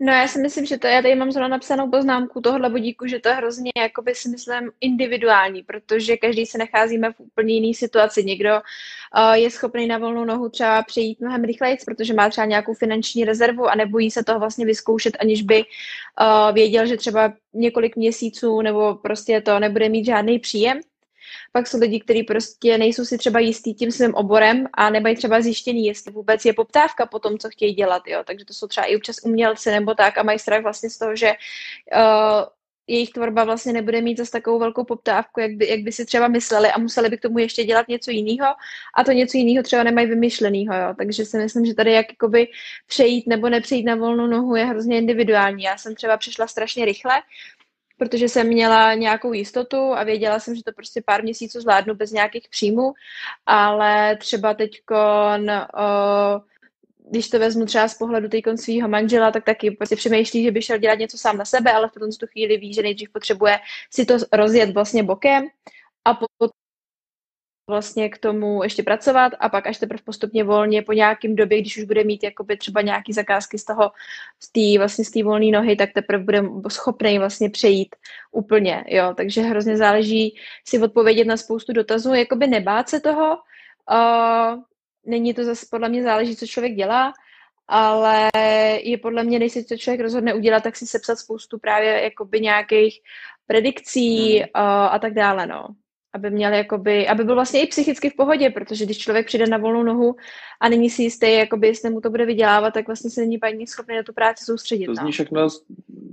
No 0.00 0.12
já 0.12 0.28
si 0.28 0.40
myslím, 0.40 0.66
že 0.66 0.78
to, 0.78 0.86
já 0.86 1.02
tady 1.02 1.14
mám 1.14 1.32
zrovna 1.32 1.48
napsanou 1.48 1.90
poznámku 1.90 2.40
tohohle 2.40 2.70
bodíku, 2.70 3.06
že 3.06 3.18
to 3.18 3.28
je 3.28 3.34
hrozně, 3.34 3.70
jakoby 3.76 4.14
si 4.14 4.28
myslím, 4.28 4.70
individuální, 4.80 5.62
protože 5.62 6.16
každý 6.16 6.46
se 6.46 6.58
nacházíme 6.58 7.12
v 7.12 7.20
úplně 7.20 7.54
jiný 7.54 7.74
situaci. 7.74 8.24
Někdo 8.24 8.50
uh, 8.54 9.32
je 9.32 9.50
schopný 9.50 9.86
na 9.86 9.98
volnou 9.98 10.24
nohu 10.24 10.48
třeba 10.48 10.82
přejít 10.82 11.20
mnohem 11.20 11.44
rychleji, 11.44 11.76
protože 11.86 12.14
má 12.14 12.30
třeba 12.30 12.44
nějakou 12.44 12.74
finanční 12.74 13.24
rezervu 13.24 13.66
a 13.66 13.74
nebojí 13.74 14.10
se 14.10 14.24
toho 14.24 14.38
vlastně 14.38 14.66
vyzkoušet, 14.66 15.16
aniž 15.20 15.42
by 15.42 15.64
uh, 15.64 16.54
věděl, 16.54 16.86
že 16.86 16.96
třeba 16.96 17.32
několik 17.54 17.96
měsíců 17.96 18.60
nebo 18.60 18.94
prostě 18.94 19.40
to 19.40 19.58
nebude 19.58 19.88
mít 19.88 20.04
žádný 20.04 20.38
příjem. 20.38 20.80
Pak 21.52 21.66
jsou 21.66 21.78
lidi, 21.78 22.00
kteří 22.00 22.22
prostě 22.22 22.78
nejsou 22.78 23.04
si 23.04 23.18
třeba 23.18 23.38
jistý 23.38 23.74
tím 23.74 23.90
svým 23.92 24.14
oborem 24.14 24.66
a 24.74 24.90
nemají 24.90 25.16
třeba 25.16 25.40
zjištěný, 25.40 25.86
jestli 25.86 26.12
vůbec 26.12 26.44
je 26.44 26.52
poptávka 26.52 27.06
po 27.06 27.18
tom, 27.18 27.38
co 27.38 27.50
chtějí 27.50 27.74
dělat. 27.74 28.02
Jo. 28.06 28.22
Takže 28.26 28.44
to 28.44 28.54
jsou 28.54 28.66
třeba 28.66 28.86
i 28.86 28.96
občas 28.96 29.16
umělci 29.24 29.70
nebo 29.70 29.94
tak 29.94 30.18
a 30.18 30.22
mají 30.22 30.38
strach 30.38 30.62
vlastně 30.62 30.90
z 30.90 30.98
toho, 30.98 31.16
že 31.16 31.32
uh, 31.96 32.44
jejich 32.86 33.10
tvorba 33.10 33.44
vlastně 33.44 33.72
nebude 33.72 34.00
mít 34.00 34.18
zase 34.18 34.30
takovou 34.30 34.58
velkou 34.58 34.84
poptávku, 34.84 35.40
jak 35.40 35.52
by, 35.52 35.68
jak 35.68 35.80
by 35.80 35.92
si 35.92 36.06
třeba 36.06 36.28
mysleli 36.28 36.68
a 36.68 36.78
museli 36.78 37.08
by 37.08 37.18
k 37.18 37.22
tomu 37.22 37.38
ještě 37.38 37.64
dělat 37.64 37.88
něco 37.88 38.10
jiného 38.10 38.46
a 38.94 39.04
to 39.04 39.12
něco 39.12 39.38
jiného 39.38 39.62
třeba 39.62 39.82
nemají 39.82 40.06
vymyšlenýho, 40.06 40.74
jo. 40.74 40.94
Takže 40.98 41.24
si 41.24 41.38
myslím, 41.38 41.66
že 41.66 41.74
tady 41.74 41.92
jak 41.92 42.06
jakoby 42.10 42.48
přejít 42.86 43.26
nebo 43.26 43.48
nepřejít 43.48 43.84
na 43.84 43.94
volnou 43.94 44.26
nohu 44.26 44.56
je 44.56 44.64
hrozně 44.64 44.98
individuální. 44.98 45.62
Já 45.62 45.78
jsem 45.78 45.94
třeba 45.94 46.16
přišla 46.16 46.46
strašně 46.46 46.84
rychle, 46.84 47.22
protože 47.98 48.28
jsem 48.28 48.46
měla 48.46 48.94
nějakou 48.94 49.32
jistotu 49.32 49.76
a 49.76 50.04
věděla 50.04 50.38
jsem, 50.38 50.54
že 50.54 50.62
to 50.62 50.72
prostě 50.72 51.02
pár 51.06 51.22
měsíců 51.22 51.60
zvládnu 51.60 51.94
bez 51.94 52.12
nějakých 52.12 52.48
příjmů, 52.48 52.92
ale 53.46 54.16
třeba 54.16 54.54
teď 54.54 54.80
když 57.10 57.28
to 57.28 57.38
vezmu 57.38 57.66
třeba 57.66 57.88
z 57.88 57.98
pohledu 57.98 58.28
teďkon 58.28 58.56
svého 58.56 58.88
manžela, 58.88 59.30
tak 59.30 59.44
taky 59.44 59.70
prostě 59.70 59.96
přemýšlí, 59.96 60.42
že 60.42 60.50
by 60.50 60.62
šel 60.62 60.78
dělat 60.78 60.98
něco 60.98 61.18
sám 61.18 61.36
na 61.36 61.44
sebe, 61.44 61.72
ale 61.72 61.88
v 61.88 62.18
tu 62.18 62.26
chvíli 62.26 62.56
ví, 62.56 62.74
že 62.74 62.82
nejdřív 62.82 63.10
potřebuje 63.12 63.58
si 63.90 64.04
to 64.04 64.14
rozjet 64.32 64.70
vlastně 64.70 65.02
bokem 65.02 65.44
a 66.04 66.14
potom 66.14 66.48
vlastně 67.68 68.08
k 68.08 68.18
tomu 68.18 68.62
ještě 68.62 68.82
pracovat 68.82 69.32
a 69.40 69.48
pak 69.48 69.66
až 69.66 69.78
teprve 69.78 70.02
postupně 70.04 70.44
volně 70.44 70.82
po 70.82 70.92
nějakém 70.92 71.36
době, 71.36 71.60
když 71.60 71.78
už 71.78 71.84
bude 71.84 72.04
mít 72.04 72.22
jakoby 72.22 72.56
třeba 72.56 72.80
nějaký 72.80 73.12
zakázky 73.12 73.58
z 73.58 73.64
toho, 73.64 73.90
z 74.40 74.52
té 74.52 74.78
vlastně 74.78 75.04
z 75.04 75.10
té 75.10 75.22
volné 75.22 75.46
nohy, 75.46 75.76
tak 75.76 75.92
teprve 75.92 76.24
bude 76.24 76.42
schopný 76.68 77.18
vlastně 77.18 77.50
přejít 77.50 77.96
úplně, 78.32 78.84
jo, 78.88 79.14
takže 79.16 79.40
hrozně 79.40 79.76
záleží 79.76 80.36
si 80.64 80.78
odpovědět 80.78 81.24
na 81.24 81.36
spoustu 81.36 81.72
dotazů, 81.72 82.14
jakoby 82.14 82.46
nebát 82.46 82.88
se 82.88 83.00
toho, 83.00 83.38
uh, 83.90 84.62
není 85.06 85.34
to 85.34 85.44
zase 85.44 85.66
podle 85.70 85.88
mě 85.88 86.02
záleží, 86.02 86.36
co 86.36 86.46
člověk 86.46 86.74
dělá, 86.74 87.12
ale 87.68 88.30
je 88.82 88.98
podle 88.98 89.24
mě, 89.24 89.38
než 89.38 89.52
si 89.52 89.64
to 89.64 89.76
člověk 89.76 90.00
rozhodne 90.00 90.34
udělat, 90.34 90.62
tak 90.62 90.76
si 90.76 90.86
sepsat 90.86 91.18
spoustu 91.18 91.58
právě 91.58 92.02
jakoby 92.02 92.40
nějakých 92.40 93.00
predikcí 93.46 94.40
uh, 94.40 94.46
a 94.62 94.98
tak 94.98 95.14
dále, 95.14 95.46
no 95.46 95.68
aby 96.16 96.30
měl 96.30 96.52
jakoby, 96.52 97.08
aby 97.08 97.24
byl 97.24 97.34
vlastně 97.34 97.62
i 97.62 97.66
psychicky 97.66 98.10
v 98.10 98.16
pohodě, 98.16 98.50
protože 98.50 98.84
když 98.84 98.98
člověk 98.98 99.26
přijde 99.26 99.46
na 99.46 99.58
volnou 99.58 99.82
nohu 99.82 100.16
a 100.60 100.68
není 100.68 100.90
si 100.90 101.02
jistý, 101.02 101.32
jakoby, 101.32 101.66
jestli 101.66 101.90
mu 101.90 102.00
to 102.00 102.10
bude 102.10 102.26
vydělávat, 102.26 102.74
tak 102.74 102.86
vlastně 102.86 103.10
se 103.10 103.20
není 103.20 103.38
paní 103.38 103.66
schopný 103.66 103.96
na 103.96 104.02
tu 104.02 104.12
práci 104.12 104.44
soustředit. 104.44 104.86
To 104.86 104.94
zní 104.94 105.04
no. 105.04 105.10
všechno 105.10 105.48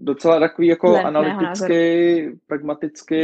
docela 0.04 0.40
takový 0.40 0.68
jako 0.68 0.90
Dle, 0.90 1.04
analytický, 1.04 2.30
pragmatický, 2.48 3.16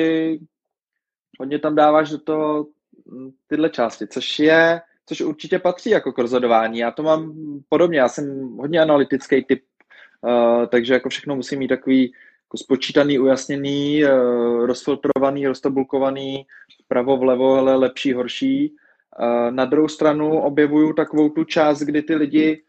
hodně 1.39 1.59
tam 1.59 1.75
dáváš 1.75 2.09
do 2.09 2.17
toho 2.17 2.65
hm, 3.12 3.31
tyhle 3.48 3.69
části, 3.69 4.07
což 4.07 4.39
je, 4.39 4.81
což 5.05 5.21
určitě 5.21 5.59
patří 5.59 5.89
jako 5.89 6.12
k 6.12 6.17
rozhodování. 6.17 6.79
Já 6.79 6.91
to 6.91 7.03
mám 7.03 7.33
podobně, 7.69 8.00
já 8.00 8.07
jsem 8.07 8.57
hodně 8.57 8.81
analytický 8.81 9.43
typ, 9.43 9.63
uh, 10.21 10.65
takže 10.65 10.93
jako 10.93 11.09
všechno 11.09 11.36
musí 11.36 11.55
mít 11.55 11.67
takový 11.67 12.13
jako 12.50 12.58
spočítaný, 12.58 13.20
ujasněný, 13.20 14.03
eh, 14.03 14.10
rozfiltrovaný, 14.65 15.48
roztabulkovaný, 15.48 16.46
pravo, 16.88 17.18
vlevo, 17.18 17.56
ale 17.56 17.75
lepší, 17.75 18.13
horší. 18.13 18.75
Eh, 19.20 19.51
na 19.51 19.65
druhou 19.65 19.88
stranu 19.88 20.41
objevuju 20.41 20.94
takovou 20.94 21.29
tu 21.29 21.44
část, 21.44 21.79
kdy 21.79 22.01
ty 22.01 22.15
lidi 22.15 22.63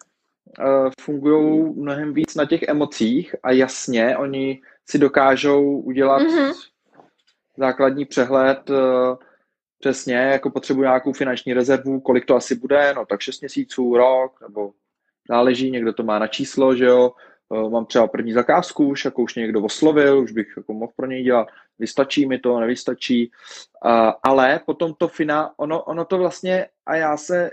eh, 0.60 0.90
fungují 1.00 1.74
mnohem 1.76 2.14
víc 2.14 2.34
na 2.34 2.44
těch 2.44 2.62
emocích 2.62 3.34
a 3.42 3.52
jasně, 3.52 4.16
oni 4.16 4.60
si 4.88 4.98
dokážou 4.98 5.80
udělat 5.80 6.22
mm-hmm. 6.22 6.52
základní 7.56 8.04
přehled 8.04 8.70
přesně, 9.78 10.14
jako 10.14 10.50
potřebují 10.50 10.84
nějakou 10.84 11.12
finanční 11.12 11.54
rezervu, 11.54 12.00
kolik 12.00 12.24
to 12.24 12.36
asi 12.36 12.54
bude, 12.54 12.94
no 12.96 13.06
tak 13.06 13.20
6 13.20 13.40
měsíců, 13.40 13.96
rok, 13.96 14.40
nebo 14.40 14.72
záleží, 15.28 15.70
někdo 15.70 15.92
to 15.92 16.02
má 16.02 16.18
na 16.18 16.26
číslo, 16.26 16.76
že 16.76 16.84
jo, 16.84 17.12
mám 17.70 17.86
třeba 17.86 18.06
první 18.06 18.32
zakázku 18.32 18.88
už, 18.88 19.04
jako 19.04 19.22
už 19.22 19.34
někdo 19.34 19.62
oslovil, 19.62 20.20
už 20.20 20.32
bych 20.32 20.54
jako 20.56 20.72
mohl 20.72 20.92
pro 20.96 21.06
něj 21.06 21.22
dělat, 21.22 21.48
vystačí 21.78 22.26
mi 22.26 22.38
to, 22.38 22.60
nevystačí, 22.60 23.30
ale 24.22 24.60
potom 24.66 24.94
to 24.98 25.08
fina, 25.08 25.50
ono, 25.56 25.82
ono 25.82 26.04
to 26.04 26.18
vlastně, 26.18 26.66
a 26.86 26.96
já 26.96 27.16
se, 27.16 27.50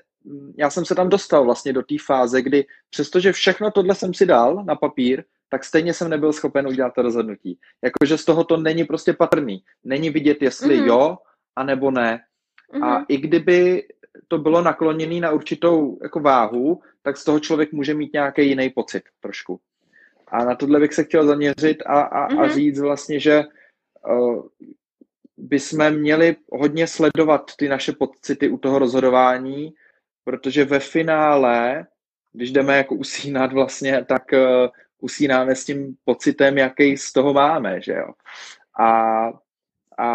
já 0.57 0.69
jsem 0.69 0.85
se 0.85 0.95
tam 0.95 1.09
dostal 1.09 1.43
vlastně 1.43 1.73
do 1.73 1.81
té 1.81 1.95
fáze, 2.05 2.41
kdy 2.41 2.65
přestože 2.89 3.31
všechno 3.31 3.71
tohle 3.71 3.95
jsem 3.95 4.13
si 4.13 4.25
dal 4.25 4.63
na 4.63 4.75
papír, 4.75 5.23
tak 5.49 5.63
stejně 5.63 5.93
jsem 5.93 6.09
nebyl 6.09 6.33
schopen 6.33 6.67
udělat 6.67 6.93
to 6.93 7.01
rozhodnutí. 7.01 7.59
Jakože 7.83 8.17
z 8.17 8.25
toho 8.25 8.43
to 8.43 8.57
není 8.57 8.83
prostě 8.83 9.13
patrný. 9.13 9.63
Není 9.83 10.09
vidět, 10.09 10.41
jestli 10.41 10.79
mm-hmm. 10.79 10.85
jo, 10.85 11.17
anebo 11.55 11.91
ne. 11.91 12.19
Mm-hmm. 12.73 12.85
A 12.85 13.05
i 13.07 13.17
kdyby 13.17 13.87
to 14.27 14.37
bylo 14.37 14.61
nakloněné 14.61 15.19
na 15.19 15.31
určitou 15.31 15.99
jako 16.03 16.19
váhu, 16.19 16.81
tak 17.01 17.17
z 17.17 17.23
toho 17.23 17.39
člověk 17.39 17.71
může 17.71 17.93
mít 17.93 18.13
nějaký 18.13 18.47
jiný 18.49 18.69
pocit 18.69 19.03
trošku. 19.19 19.59
A 20.27 20.45
na 20.45 20.55
tohle 20.55 20.79
bych 20.79 20.93
se 20.93 21.03
chtěl 21.03 21.27
zaměřit 21.27 21.83
a, 21.85 22.01
a, 22.01 22.29
mm-hmm. 22.29 22.39
a 22.39 22.43
mhm. 22.43 22.53
říct 22.53 22.79
vlastně, 22.79 23.19
že 23.19 23.43
uh, 24.09 24.43
bychom 25.37 25.91
měli 25.91 26.35
hodně 26.51 26.87
sledovat 26.87 27.51
ty 27.57 27.69
naše 27.69 27.91
pocity 27.91 28.49
u 28.49 28.57
toho 28.57 28.79
rozhodování, 28.79 29.73
protože 30.23 30.65
ve 30.65 30.79
finále, 30.79 31.87
když 32.33 32.51
jdeme 32.51 32.77
jako 32.77 32.95
usínat 32.95 33.53
vlastně, 33.53 34.05
tak 34.05 34.23
uh, 34.33 34.39
usínáme 34.99 35.55
s 35.55 35.65
tím 35.65 35.95
pocitem, 36.05 36.57
jaký 36.57 36.97
z 36.97 37.13
toho 37.13 37.33
máme, 37.33 37.81
že 37.81 37.93
jo. 37.93 38.11
A, 38.79 38.87
a 39.97 40.07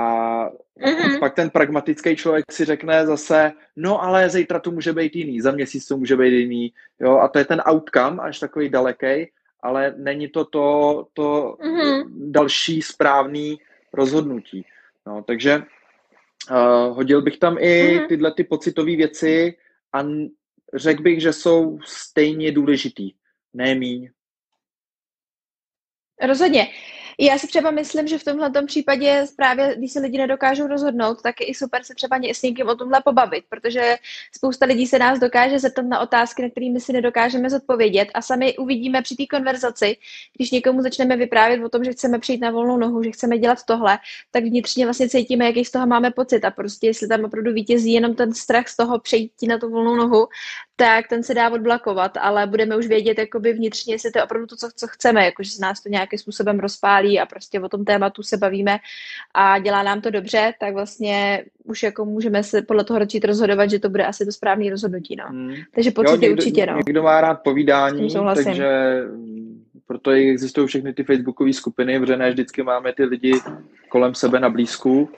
mm-hmm. 0.81 1.21
pak 1.21 1.35
ten 1.35 1.51
pragmatický 1.51 2.17
člověk 2.17 2.53
si 2.53 2.65
řekne 2.65 3.07
zase, 3.07 3.53
no 3.77 4.03
ale 4.03 4.31
zítra 4.31 4.59
to 4.61 4.71
může 4.71 4.93
být 4.93 5.17
jiný, 5.17 5.41
za 5.41 5.51
měsíc 5.53 5.87
to 5.87 5.97
může 5.97 6.17
být 6.17 6.33
jiný, 6.33 6.73
jo, 7.01 7.19
a 7.19 7.29
to 7.29 7.39
je 7.39 7.45
ten 7.45 7.63
outcome, 7.71 8.21
až 8.21 8.39
takový 8.39 8.69
daleký, 8.69 9.31
ale 9.63 9.95
není 9.97 10.29
to 10.29 10.45
to, 10.45 11.07
to 11.13 11.57
mm-hmm. 11.61 12.05
další 12.31 12.83
správný 12.83 13.61
rozhodnutí. 13.93 14.67
No, 15.07 15.23
takže 15.23 15.63
uh, 16.51 16.97
hodil 16.97 17.23
bych 17.23 17.39
tam 17.39 17.59
i 17.59 17.63
mm-hmm. 17.63 18.09
tyhle 18.09 18.35
ty 18.35 18.45
pocitové 18.45 18.97
věci 18.97 19.59
a 19.93 20.05
řekl 20.75 21.03
bych, 21.03 21.21
že 21.21 21.33
jsou 21.33 21.79
stejně 21.85 22.53
důležitý, 22.53 23.13
ne 23.53 23.75
míň. 23.75 24.11
Rozhodně. 26.23 26.69
Já 27.19 27.39
si 27.39 27.47
třeba 27.47 27.71
myslím, 27.71 28.07
že 28.07 28.19
v 28.19 28.25
tomhle 28.25 28.51
případě 28.67 29.27
právě, 29.37 29.75
když 29.77 29.93
se 29.93 30.01
lidi 30.01 30.19
nedokážou 30.19 30.67
rozhodnout, 30.67 31.23
tak 31.23 31.41
je 31.41 31.47
i 31.47 31.55
super 31.55 31.85
se 31.85 31.95
třeba 31.95 32.17
s 32.17 32.43
někým 32.43 32.69
o 32.69 32.75
tomhle 32.75 33.01
pobavit, 33.05 33.45
protože 33.49 33.97
spousta 34.33 34.67
lidí 34.67 34.87
se 34.87 34.99
nás 34.99 35.19
dokáže 35.19 35.59
zeptat 35.59 35.83
na 35.83 36.01
otázky, 36.01 36.43
na 36.43 36.51
kterými 36.51 36.81
si 36.81 36.93
nedokážeme 36.93 37.51
zodpovědět 37.51 38.09
a 38.15 38.23
sami 38.23 38.57
uvidíme 38.57 39.03
při 39.03 39.17
té 39.17 39.27
konverzaci, 39.27 39.97
když 40.37 40.51
někomu 40.51 40.83
začneme 40.83 41.17
vyprávět 41.17 41.65
o 41.65 41.69
tom, 41.69 41.85
že 41.85 41.93
chceme 41.93 42.19
přijít 42.19 42.41
na 42.41 42.51
volnou 42.51 42.77
nohu, 42.77 43.03
že 43.03 43.11
chceme 43.11 43.39
dělat 43.39 43.59
tohle, 43.65 43.99
tak 44.31 44.45
vnitřně 44.45 44.87
vlastně 44.87 45.09
cítíme, 45.09 45.45
jaký 45.45 45.65
z 45.65 45.71
toho 45.71 45.87
máme 45.87 46.11
pocit 46.11 46.45
a 46.45 46.51
prostě 46.51 46.87
jestli 46.87 47.09
tam 47.09 47.25
opravdu 47.25 47.53
vítězí 47.53 47.93
jenom 47.93 48.15
ten 48.15 48.35
strach 48.35 48.69
z 48.69 48.77
toho 48.77 48.99
přejít 48.99 49.33
na 49.49 49.59
tu 49.59 49.71
volnou 49.71 49.95
nohu, 49.95 50.29
tak 50.83 51.09
ten 51.09 51.23
se 51.23 51.35
dá 51.35 51.51
odblakovat, 51.51 52.17
ale 52.21 52.47
budeme 52.47 52.77
už 52.77 52.87
vědět 52.87 53.19
jakoby 53.19 53.53
vnitřně, 53.53 53.95
jestli 53.95 54.11
to 54.11 54.19
je 54.19 54.25
opravdu 54.25 54.47
to, 54.47 54.57
co, 54.57 54.69
co 54.77 54.87
chceme, 54.87 55.25
jakože 55.25 55.51
se 55.51 55.63
nás 55.63 55.83
to 55.83 55.89
nějakým 55.89 56.19
způsobem 56.19 56.61
rozpálí 56.61 57.21
a 57.21 57.27
prostě 57.27 57.61
o 57.61 57.69
tom 57.69 57.85
tématu 57.85 58.23
se 58.23 58.37
bavíme 58.37 58.79
a 59.35 59.59
dělá 59.59 59.83
nám 59.83 60.01
to 60.01 60.11
dobře, 60.11 60.55
tak 60.61 60.75
vlastně 60.75 61.45
už 61.65 61.83
jako 61.83 62.05
můžeme 62.05 62.43
se 62.43 62.63
podle 62.63 62.85
toho 62.85 63.01
začít 63.01 63.25
rozhodovat, 63.25 63.71
že 63.71 63.79
to 63.79 63.89
bude 63.89 64.05
asi 64.07 64.25
to 64.25 64.33
správné 64.33 64.71
rozhodnutí, 64.71 65.17
no. 65.17 65.25
Hmm. 65.29 65.55
Takže 65.75 65.91
pocity 65.91 66.27
jo, 66.27 66.33
určitě, 66.33 66.67
no. 66.67 66.77
Někdo 66.77 67.03
má 67.03 67.21
rád 67.21 67.35
povídání, 67.35 68.09
takže 68.35 68.69
proto 69.87 70.11
existují 70.11 70.67
všechny 70.67 70.93
ty 70.93 71.05
facebookové 71.05 71.53
skupiny, 71.53 72.01
protože 72.01 72.17
ne 72.17 72.31
vždycky 72.31 72.63
máme 72.63 72.93
ty 72.93 73.05
lidi 73.05 73.41
kolem 73.89 74.15
sebe 74.15 74.41
na 74.41 74.51
blízku, 74.51 75.11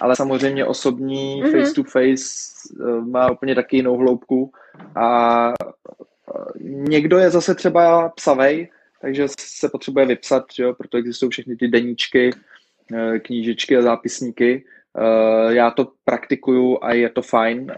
ale 0.00 0.16
samozřejmě 0.16 0.64
osobní 0.64 1.42
mm-hmm. 1.42 1.60
face 1.60 1.74
to 1.74 1.82
face 1.82 2.24
eh, 2.80 3.00
má 3.00 3.30
úplně 3.30 3.54
taky 3.54 3.76
jinou 3.76 3.96
hloubku 3.96 4.52
a 4.94 5.48
eh, 5.52 6.42
někdo 6.62 7.18
je 7.18 7.30
zase 7.30 7.54
třeba 7.54 8.08
psavej, 8.08 8.70
takže 9.00 9.26
se 9.38 9.68
potřebuje 9.68 10.06
vypsat, 10.06 10.44
že 10.54 10.62
jo? 10.62 10.74
proto 10.74 10.96
existují 10.96 11.30
všechny 11.30 11.56
ty 11.56 11.68
deníčky, 11.68 12.30
eh, 12.94 13.18
knížečky 13.18 13.76
a 13.76 13.82
zápisníky 13.82 14.64
já 15.48 15.70
to 15.70 15.92
praktikuju 16.04 16.78
a 16.82 16.92
je 16.92 17.08
to 17.08 17.22
fajn, 17.22 17.72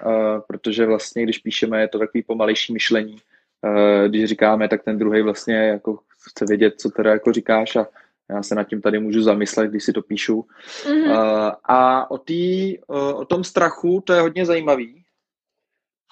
protože 0.47 0.87
vlastně, 0.87 1.23
když 1.23 1.39
píšeme, 1.39 1.81
je 1.81 1.89
to 1.89 1.99
takový 1.99 2.23
pomalejší 2.23 2.73
myšlení. 2.73 3.17
Když 4.09 4.25
říkáme, 4.25 4.69
tak 4.69 4.83
ten 4.83 4.99
druhý 4.99 5.23
vlastně 5.23 5.55
jako 5.55 5.99
chce 6.29 6.45
vědět, 6.49 6.75
co 6.77 6.91
teda 6.91 7.11
jako 7.11 7.33
říkáš 7.33 7.77
a 7.77 7.87
já 8.31 8.43
se 8.43 8.55
nad 8.55 8.65
tím 8.65 8.81
tady 8.81 8.99
můžu 8.99 9.23
zamyslet, 9.23 9.71
když 9.71 9.85
si 9.85 9.93
to 9.93 10.03
píšu. 10.03 10.47
Mm-hmm. 10.83 11.11
Uh, 11.11 11.53
a 11.65 12.11
o, 12.11 12.19
tý, 12.19 12.79
uh, 12.79 13.21
o 13.21 13.25
tom 13.25 13.45
strachu, 13.45 14.03
to 14.07 14.13
je 14.13 14.21
hodně 14.21 14.47
zajímavý. 14.47 15.05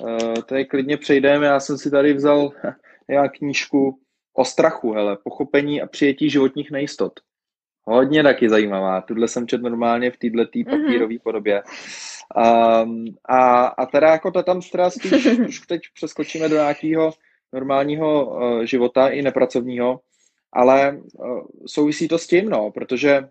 Uh, 0.01 0.35
tady 0.35 0.65
klidně 0.65 0.97
přejdeme, 0.97 1.47
já 1.47 1.61
jsem 1.61 1.79
si 1.79 1.91
tady 1.91 2.15
vzal 2.15 2.51
já 3.09 3.29
knížku 3.29 3.99
o 4.35 4.45
strachu, 4.45 4.93
hele, 4.93 5.19
pochopení 5.25 5.83
a 5.83 5.87
přijetí 5.87 6.31
životních 6.31 6.71
nejistot. 6.71 7.13
Hodně 7.85 8.23
taky 8.23 8.49
zajímavá. 8.49 9.01
Tuhle 9.01 9.29
jsem 9.29 9.47
čet 9.47 9.63
normálně 9.63 10.11
v 10.11 10.17
této 10.17 10.47
tý 10.47 10.65
mhm. 10.65 10.71
papírové 10.71 11.15
podobě. 11.23 11.63
Um, 12.85 13.05
a, 13.25 13.67
a 13.67 13.87
teda 13.87 14.11
jako 14.11 14.31
to 14.31 14.43
tam 14.43 14.61
teda 14.73 14.91
spíš, 14.91 15.27
už 15.49 15.61
teď 15.61 15.81
přeskočíme 15.95 16.49
do 16.49 16.55
nějakého 16.55 17.13
normálního 17.53 18.27
uh, 18.27 18.63
života 18.63 19.09
i 19.09 19.23
nepracovního, 19.23 20.01
ale 20.53 21.01
uh, 21.15 21.43
souvisí 21.67 22.09
to 22.09 22.19
s 22.19 22.27
tím, 22.27 22.49
no, 22.49 22.71
protože 22.71 23.29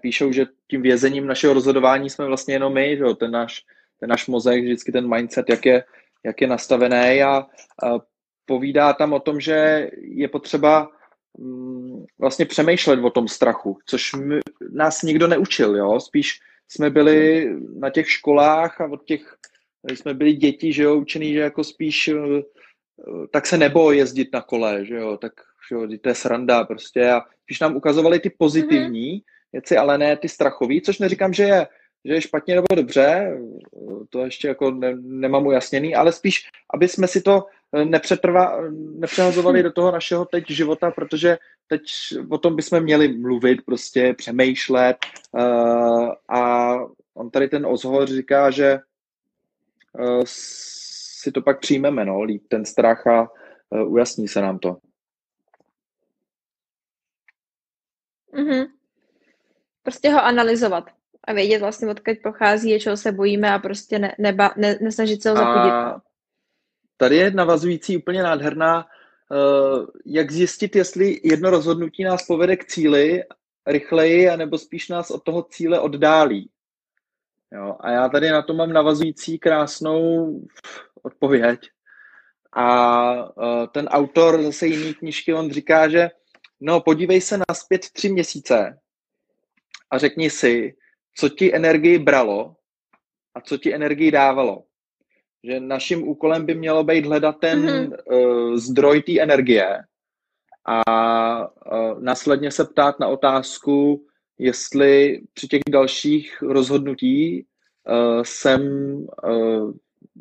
píšou, 0.00 0.32
že 0.32 0.46
tím 0.70 0.82
vězením 0.82 1.26
našeho 1.26 1.54
rozhodování 1.54 2.10
jsme 2.10 2.26
vlastně 2.26 2.54
jenom 2.54 2.74
my, 2.74 2.96
že 2.96 3.04
ten 3.18 3.30
náš, 3.30 3.64
ten 4.00 4.10
náš 4.10 4.26
mozek, 4.26 4.64
vždycky 4.64 4.92
ten 4.92 5.14
mindset, 5.14 5.48
jak 5.48 5.66
je, 5.66 5.84
jak 6.24 6.40
je 6.40 6.46
nastavený 6.46 7.22
a, 7.22 7.46
a 7.84 7.98
povídá 8.46 8.92
tam 8.92 9.12
o 9.12 9.20
tom, 9.20 9.40
že 9.40 9.90
je 10.00 10.28
potřeba 10.28 10.90
mm, 11.38 12.04
vlastně 12.18 12.46
přemýšlet 12.46 13.00
o 13.00 13.10
tom 13.10 13.28
strachu, 13.28 13.78
což 13.86 14.14
my, 14.14 14.40
nás 14.72 15.02
nikdo 15.02 15.26
neučil, 15.26 15.76
jo, 15.76 16.00
spíš 16.00 16.40
jsme 16.68 16.90
byli 16.90 17.48
na 17.78 17.90
těch 17.90 18.10
školách 18.10 18.80
a 18.80 18.86
od 18.86 19.04
těch, 19.04 19.36
jsme 19.88 20.14
byli 20.14 20.32
děti, 20.32 20.72
že 20.72 20.82
jo, 20.82 20.96
učený, 20.96 21.32
že 21.32 21.38
jako 21.38 21.64
spíš 21.64 22.08
eh, 22.08 22.42
tak 23.30 23.46
se 23.46 23.58
nebo 23.58 23.92
jezdit 23.92 24.28
na 24.32 24.40
kole, 24.40 24.84
že 24.84 24.94
jo, 24.94 25.16
tak 25.16 25.32
že 25.68 25.74
jo, 25.74 25.86
to 26.00 26.08
je 26.08 26.14
sranda 26.14 26.64
prostě 26.64 27.10
a 27.10 27.22
když 27.46 27.60
nám 27.60 27.76
ukazovali 27.76 28.20
ty 28.20 28.30
pozitivní 28.30 29.12
mm-hmm. 29.12 29.52
věci, 29.52 29.76
ale 29.76 29.98
ne 29.98 30.16
ty 30.16 30.28
strachový, 30.28 30.80
což 30.80 30.98
neříkám, 30.98 31.32
že 31.32 31.42
je, 31.42 31.66
že 32.04 32.14
je 32.14 32.20
špatně 32.20 32.54
nebo 32.54 32.66
dobře, 32.74 33.38
to 34.10 34.24
ještě 34.24 34.48
jako 34.48 34.70
ne, 34.70 34.94
nemám 35.00 35.46
ujasněný, 35.46 35.94
ale 35.94 36.12
spíš, 36.12 36.48
aby 36.74 36.88
jsme 36.88 37.06
si 37.06 37.22
to 37.22 37.44
nepřetrva, 37.84 38.60
nepřehazovali 38.72 39.62
do 39.62 39.72
toho 39.72 39.92
našeho 39.92 40.24
teď 40.24 40.50
života, 40.50 40.90
protože 40.90 41.38
teď 41.66 41.82
o 42.30 42.38
tom 42.38 42.56
bychom 42.56 42.80
měli 42.80 43.08
mluvit, 43.18 43.64
prostě 43.66 44.14
přemýšlet 44.14 44.96
uh, 45.32 46.12
a 46.28 46.74
on 47.14 47.30
tady 47.30 47.48
ten 47.48 47.66
Ozhor 47.66 48.06
říká, 48.08 48.50
že 48.50 48.78
uh, 50.00 50.22
si 50.26 51.32
to 51.32 51.42
pak 51.42 51.60
přijmeme, 51.60 52.04
no, 52.04 52.22
líp 52.22 52.42
ten 52.48 52.64
strach 52.64 53.06
a 53.06 53.30
uh, 53.70 53.92
ujasní 53.92 54.28
se 54.28 54.40
nám 54.40 54.58
to. 54.58 54.76
Mm-hmm. 58.34 58.66
Prostě 59.82 60.10
ho 60.10 60.24
analyzovat 60.24 60.84
a 61.24 61.32
vědět 61.32 61.58
vlastně, 61.58 61.88
odkud 61.88 62.18
pochází, 62.22 62.80
čeho 62.80 62.96
se 62.96 63.12
bojíme 63.12 63.52
a 63.52 63.58
prostě 63.58 63.98
ne, 63.98 64.14
neba, 64.18 64.54
ne, 64.56 64.78
nesnažit 64.80 65.22
se 65.22 65.30
ho 65.30 65.36
zapudit. 65.36 65.72
A 65.72 66.02
tady 66.96 67.16
je 67.16 67.30
navazující 67.30 67.96
úplně 67.96 68.22
nádherná, 68.22 68.86
uh, 69.30 69.86
jak 70.06 70.32
zjistit, 70.32 70.76
jestli 70.76 71.20
jedno 71.24 71.50
rozhodnutí 71.50 72.04
nás 72.04 72.26
povede 72.26 72.56
k 72.56 72.64
cíli 72.64 73.22
rychleji, 73.66 74.28
anebo 74.30 74.58
spíš 74.58 74.88
nás 74.88 75.10
od 75.10 75.24
toho 75.24 75.42
cíle 75.42 75.80
oddálí. 75.80 76.50
Jo, 77.52 77.76
a 77.80 77.90
já 77.90 78.08
tady 78.08 78.30
na 78.30 78.42
to 78.42 78.54
mám 78.54 78.72
navazující 78.72 79.38
krásnou 79.38 80.40
odpověď. 81.02 81.60
A 82.52 83.12
uh, 83.14 83.66
ten 83.66 83.88
autor 83.88 84.42
zase 84.42 84.66
jiný 84.66 84.94
knižky, 84.94 85.34
on 85.34 85.50
říká, 85.50 85.88
že 85.88 86.10
no 86.60 86.80
podívej 86.80 87.20
se 87.20 87.38
na 87.38 87.54
zpět 87.54 87.90
tři 87.92 88.08
měsíce 88.08 88.78
a 89.90 89.98
řekni 89.98 90.30
si, 90.30 90.76
co 91.14 91.28
ti 91.28 91.54
energii 91.54 91.98
bralo 91.98 92.56
a 93.34 93.40
co 93.40 93.58
ti 93.58 93.74
energii 93.74 94.10
dávalo 94.10 94.64
že 95.44 95.60
naším 95.60 96.08
úkolem 96.08 96.46
by 96.46 96.54
mělo 96.54 96.84
být 96.84 97.06
hledat 97.06 97.36
ten 97.40 97.66
mm-hmm. 97.66 97.96
uh, 98.06 98.56
zdroj 98.56 99.02
té 99.02 99.20
energie 99.20 99.78
a 100.86 101.38
uh, 101.48 102.02
následně 102.02 102.50
se 102.50 102.64
ptát 102.64 103.00
na 103.00 103.08
otázku, 103.08 104.06
jestli 104.38 105.20
při 105.34 105.48
těch 105.48 105.60
dalších 105.70 106.42
rozhodnutí 106.42 107.46
uh, 107.88 108.22
jsem 108.22 108.62
uh, 109.24 109.72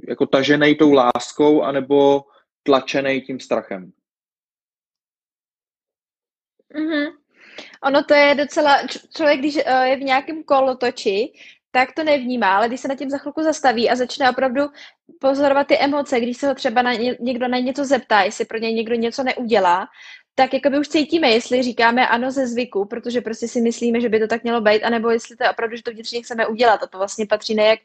jako 0.08 0.26
tažený 0.26 0.76
tou 0.76 0.94
láskou 0.94 1.62
anebo 1.62 2.24
tlačený 2.64 3.22
tím 3.22 3.40
strachem. 3.40 3.92
Mm-hmm. 6.78 7.12
Ono 7.84 8.04
to 8.04 8.14
je 8.14 8.36
docela, 8.36 8.78
člověk, 9.16 9.40
když 9.40 9.56
je 9.84 9.96
v 9.96 10.04
nějakém 10.04 10.44
kolotoči, 10.44 11.34
tak 11.72 11.92
to 11.94 12.04
nevnímá, 12.04 12.58
ale 12.58 12.68
když 12.68 12.80
se 12.80 12.88
na 12.88 12.96
tím 12.96 13.10
za 13.10 13.18
chvilku 13.18 13.44
zastaví 13.44 13.90
a 13.90 13.96
začne 13.96 14.30
opravdu 14.30 14.62
pozorovat 15.20 15.68
ty 15.68 15.78
emoce, 15.78 16.20
když 16.20 16.38
se 16.38 16.48
ho 16.48 16.56
třeba 16.56 16.82
na 16.82 16.94
ně, 16.94 17.18
někdo 17.20 17.48
na 17.48 17.58
něco 17.58 17.86
zeptá, 17.86 18.22
jestli 18.22 18.46
pro 18.46 18.58
něj 18.58 18.74
někdo 18.74 18.96
něco 18.96 19.24
neudělá, 19.24 19.88
tak 20.40 20.54
jako 20.54 20.70
by 20.70 20.80
už 20.80 20.88
cítíme, 20.88 21.30
jestli 21.30 21.64
říkáme 21.64 22.08
ano 22.08 22.32
ze 22.32 22.48
zvyku, 22.48 22.86
protože 22.86 23.22
prostě 23.22 23.48
si 23.48 23.62
myslíme, 23.62 24.02
že 24.02 24.10
by 24.10 24.20
to 24.20 24.28
tak 24.28 24.44
mělo 24.44 24.62
být, 24.62 24.84
anebo 24.84 25.10
jestli 25.10 25.36
to 25.36 25.44
je 25.44 25.50
opravdu, 25.50 25.76
že 25.76 25.84
to 25.84 25.92
vnitřně 25.92 26.22
chceme 26.22 26.48
udělat. 26.48 26.84
A 26.84 26.88
to 26.88 26.98
vlastně 26.98 27.26
patří 27.26 27.56
nejen 27.56 27.78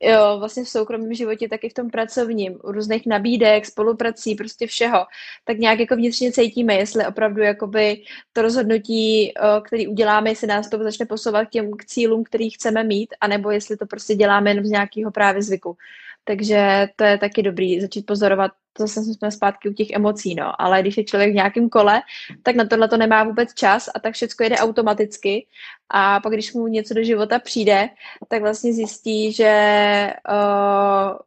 jo, 0.00 0.36
vlastně 0.38 0.64
v 0.64 0.68
soukromém 0.68 1.14
životě, 1.14 1.48
tak 1.48 1.64
i 1.64 1.68
v 1.68 1.74
tom 1.74 1.90
pracovním, 1.90 2.58
u 2.64 2.72
různých 2.72 3.06
nabídek, 3.06 3.66
spoluprací, 3.66 4.34
prostě 4.34 4.66
všeho. 4.66 5.06
Tak 5.44 5.58
nějak 5.58 5.80
jako 5.80 5.96
vnitřně 5.96 6.32
cítíme, 6.32 6.74
jestli 6.74 7.06
opravdu 7.06 7.42
jakoby 7.42 8.02
to 8.32 8.42
rozhodnutí, 8.42 9.32
který 9.64 9.88
uděláme, 9.88 10.30
jestli 10.30 10.46
nás 10.46 10.70
to 10.70 10.78
začne 10.78 11.06
posouvat 11.06 11.48
k 11.48 11.50
těm 11.50 11.70
k 11.76 11.84
cílům, 11.84 12.24
který 12.24 12.50
chceme 12.50 12.84
mít, 12.84 13.14
anebo 13.20 13.50
jestli 13.50 13.76
to 13.76 13.86
prostě 13.86 14.14
děláme 14.14 14.50
jenom 14.50 14.64
z 14.64 14.70
nějakého 14.70 15.10
právě 15.10 15.42
zvyku. 15.42 15.76
Takže 16.24 16.88
to 16.96 17.04
je 17.04 17.18
taky 17.18 17.42
dobrý 17.42 17.80
začít 17.80 18.06
pozorovat, 18.06 18.50
to 18.72 18.88
jsme 18.88 19.30
zpátky 19.30 19.68
u 19.68 19.72
těch 19.72 19.90
emocí, 19.90 20.34
no. 20.34 20.62
Ale 20.62 20.82
když 20.82 20.96
je 20.96 21.04
člověk 21.04 21.30
v 21.30 21.34
nějakém 21.34 21.68
kole, 21.68 22.00
tak 22.42 22.56
na 22.56 22.64
tohle 22.64 22.88
to 22.88 22.96
nemá 22.96 23.24
vůbec 23.24 23.54
čas 23.54 23.88
a 23.94 24.00
tak 24.00 24.14
všechno 24.14 24.44
jede 24.44 24.56
automaticky. 24.56 25.46
A 25.88 26.20
pak, 26.20 26.32
když 26.32 26.52
mu 26.52 26.66
něco 26.66 26.94
do 26.94 27.02
života 27.02 27.38
přijde, 27.38 27.88
tak 28.28 28.42
vlastně 28.42 28.72
zjistí, 28.72 29.32
že 29.32 30.12
uh, 30.28 31.18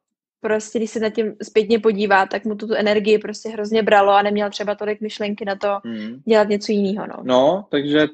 prostě, 0.41 0.79
když 0.79 0.89
se 0.89 0.99
na 0.99 1.09
tím 1.09 1.35
zpětně 1.43 1.79
podívá, 1.79 2.25
tak 2.25 2.45
mu 2.45 2.55
tu, 2.55 2.67
tu 2.67 2.73
energii 2.73 3.17
prostě 3.17 3.49
hrozně 3.49 3.83
bralo 3.83 4.11
a 4.11 4.21
neměl 4.21 4.49
třeba 4.49 4.75
tolik 4.75 5.01
myšlenky 5.01 5.45
na 5.45 5.55
to 5.55 5.79
hmm. 5.83 6.21
dělat 6.25 6.49
něco 6.49 6.71
jiného. 6.71 7.07
No. 7.07 7.15
no, 7.23 7.65
takže 7.69 8.07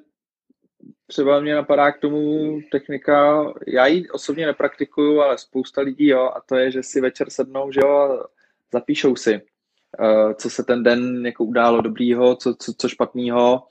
třeba 1.10 1.40
mě 1.40 1.56
napadá 1.56 1.92
k 1.92 2.00
tomu 2.00 2.60
technika, 2.72 3.46
já 3.68 3.88
ji 3.88 4.10
osobně 4.10 4.46
nepraktikuju, 4.46 5.22
ale 5.22 5.38
spousta 5.38 5.82
lidí 5.82 6.08
jo, 6.08 6.32
a 6.36 6.42
to 6.46 6.56
je, 6.56 6.72
že 6.72 6.84
si 6.84 7.02
večer 7.02 7.30
sednou, 7.30 7.72
že 7.72 7.80
jo, 7.84 8.24
zapíšou 8.74 9.16
si, 9.16 9.42
uh, 10.00 10.34
co 10.34 10.50
se 10.50 10.64
ten 10.64 10.84
den 10.84 11.26
jako 11.26 11.44
událo 11.44 11.82
dobrýho, 11.82 12.36
co, 12.36 12.56
co, 12.56 12.74
co 12.78 12.90
špatného, 12.90 13.64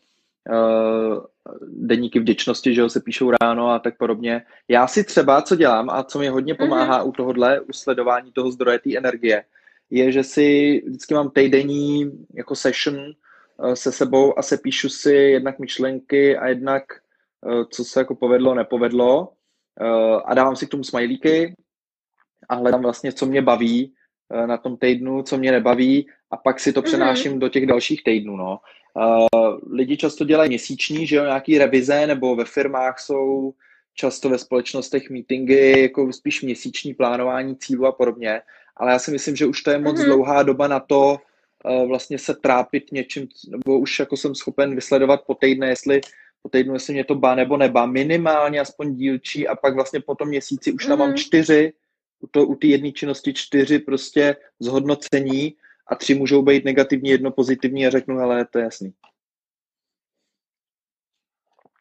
uh, 0.51 1.25
deníky 1.63 2.21
vděčnosti, 2.21 2.75
že 2.75 2.81
jo, 2.81 2.89
se 2.89 3.01
píšou 3.01 3.31
ráno 3.41 3.71
a 3.71 3.79
tak 3.79 3.97
podobně. 3.97 4.43
Já 4.69 4.87
si 4.87 5.05
třeba, 5.05 5.43
co 5.43 5.57
dělám 5.57 5.91
a 5.91 6.03
co 6.03 6.19
mi 6.19 6.29
hodně 6.29 6.53
mhm. 6.53 6.59
pomáhá 6.59 7.03
mm-hmm. 7.03 7.09
u 7.09 7.13
tohohle, 7.13 7.61
u 7.61 7.73
sledování 7.73 8.33
toho 8.33 8.51
zdroje 8.51 8.79
té 8.79 8.97
energie, 8.97 9.45
je, 9.91 10.13
že 10.13 10.23
si 10.25 10.83
vždycky 10.87 11.15
mám 11.15 11.31
týdenní 11.31 12.13
jako 12.35 12.55
session 12.55 12.97
uh, 12.97 13.73
se 13.73 13.93
sebou 13.93 14.39
a 14.39 14.43
se 14.43 14.57
píšu 14.57 14.89
si 14.89 15.13
jednak 15.13 15.59
myšlenky 15.59 16.37
a 16.37 16.49
jednak 16.49 16.83
Eh, 16.91 17.08
co 17.71 17.85
se 17.85 18.01
jako 18.01 18.15
povedlo, 18.15 18.55
nepovedlo 18.55 19.33
eh, 19.81 20.21
a 20.25 20.35
dávám 20.35 20.57
si 20.57 20.67
k 20.67 20.71
tomu 20.71 20.85
smajlíky 20.85 21.55
a 22.49 22.55
hledám 22.55 22.83
vlastně, 22.83 23.13
co 23.13 23.27
mě 23.27 23.43
baví 23.43 23.95
eh, 24.33 24.47
na 24.47 24.57
tom 24.57 24.77
týdnu, 24.77 25.23
co 25.23 25.39
mě 25.39 25.53
nebaví 25.53 26.09
a 26.31 26.37
pak 26.37 26.61
si 26.61 26.73
to 26.73 26.81
mhm. 26.81 26.85
přenáším 26.85 27.33
mm-hmm. 27.33 27.39
do 27.39 27.49
těch 27.49 27.67
dalších 27.67 28.05
týdnů, 28.05 28.37
no. 28.37 28.59
Lidi 29.71 29.97
často 29.97 30.25
dělají 30.25 30.49
měsíční, 30.49 31.07
že 31.07 31.17
jo, 31.17 31.25
nějaký 31.25 31.59
revize, 31.59 32.07
nebo 32.07 32.37
ve 32.37 32.45
firmách 32.45 32.99
jsou 32.99 33.53
často 33.95 34.29
ve 34.29 34.39
společnostech 34.39 35.11
meetingy, 35.11 35.81
jako 35.81 36.13
spíš 36.13 36.43
měsíční 36.43 36.95
plánování 36.95 37.57
cílů 37.57 37.87
a 37.87 37.93
podobně, 37.93 38.41
ale 38.77 38.93
já 38.93 38.99
si 38.99 39.11
myslím, 39.11 39.37
že 39.37 39.47
už 39.47 39.63
to 39.63 39.71
je 39.71 39.79
moc 39.79 40.01
mm-hmm. 40.01 40.05
dlouhá 40.05 40.43
doba 40.43 40.69
na 40.69 40.81
to, 40.81 41.17
vlastně 41.87 42.19
se 42.19 42.35
trápit 42.35 42.93
něčím, 42.93 43.29
nebo 43.49 43.79
už 43.79 43.99
jako 43.99 44.17
jsem 44.17 44.35
schopen 44.35 44.75
vysledovat 44.75 45.21
po 45.27 45.35
týdne, 45.35 45.69
jestli 45.69 46.01
po 46.43 46.49
týdnu, 46.49 46.75
jestli 46.75 46.93
mě 46.93 47.05
to 47.05 47.15
ba 47.15 47.35
nebo 47.35 47.57
neba, 47.57 47.87
minimálně 47.87 48.61
aspoň 48.61 48.95
dílčí 48.95 49.49
a 49.49 49.57
pak 49.57 49.75
vlastně 49.75 50.01
po 50.01 50.15
tom 50.15 50.29
měsíci 50.29 50.73
už 50.73 50.87
tam 50.87 50.93
mm-hmm. 50.95 50.99
mám 50.99 51.09
mhm. 51.09 51.17
čtyři, 51.17 51.73
u, 52.21 52.27
to, 52.27 52.47
u 52.47 52.55
té 52.55 52.67
jedné 52.67 52.93
činnosti 52.93 53.35
čtyři 53.35 53.79
prostě 53.79 54.37
zhodnocení 54.61 55.55
a 55.87 55.95
tři 55.95 56.15
můžou 56.15 56.43
být 56.43 56.65
negativní, 56.65 57.11
jedno 57.11 57.31
pozitivní 57.31 57.87
a 57.87 57.91
řeknu, 57.91 58.17
hele, 58.17 58.47
to 58.51 58.59
je 58.59 58.65
jasný. 58.65 58.93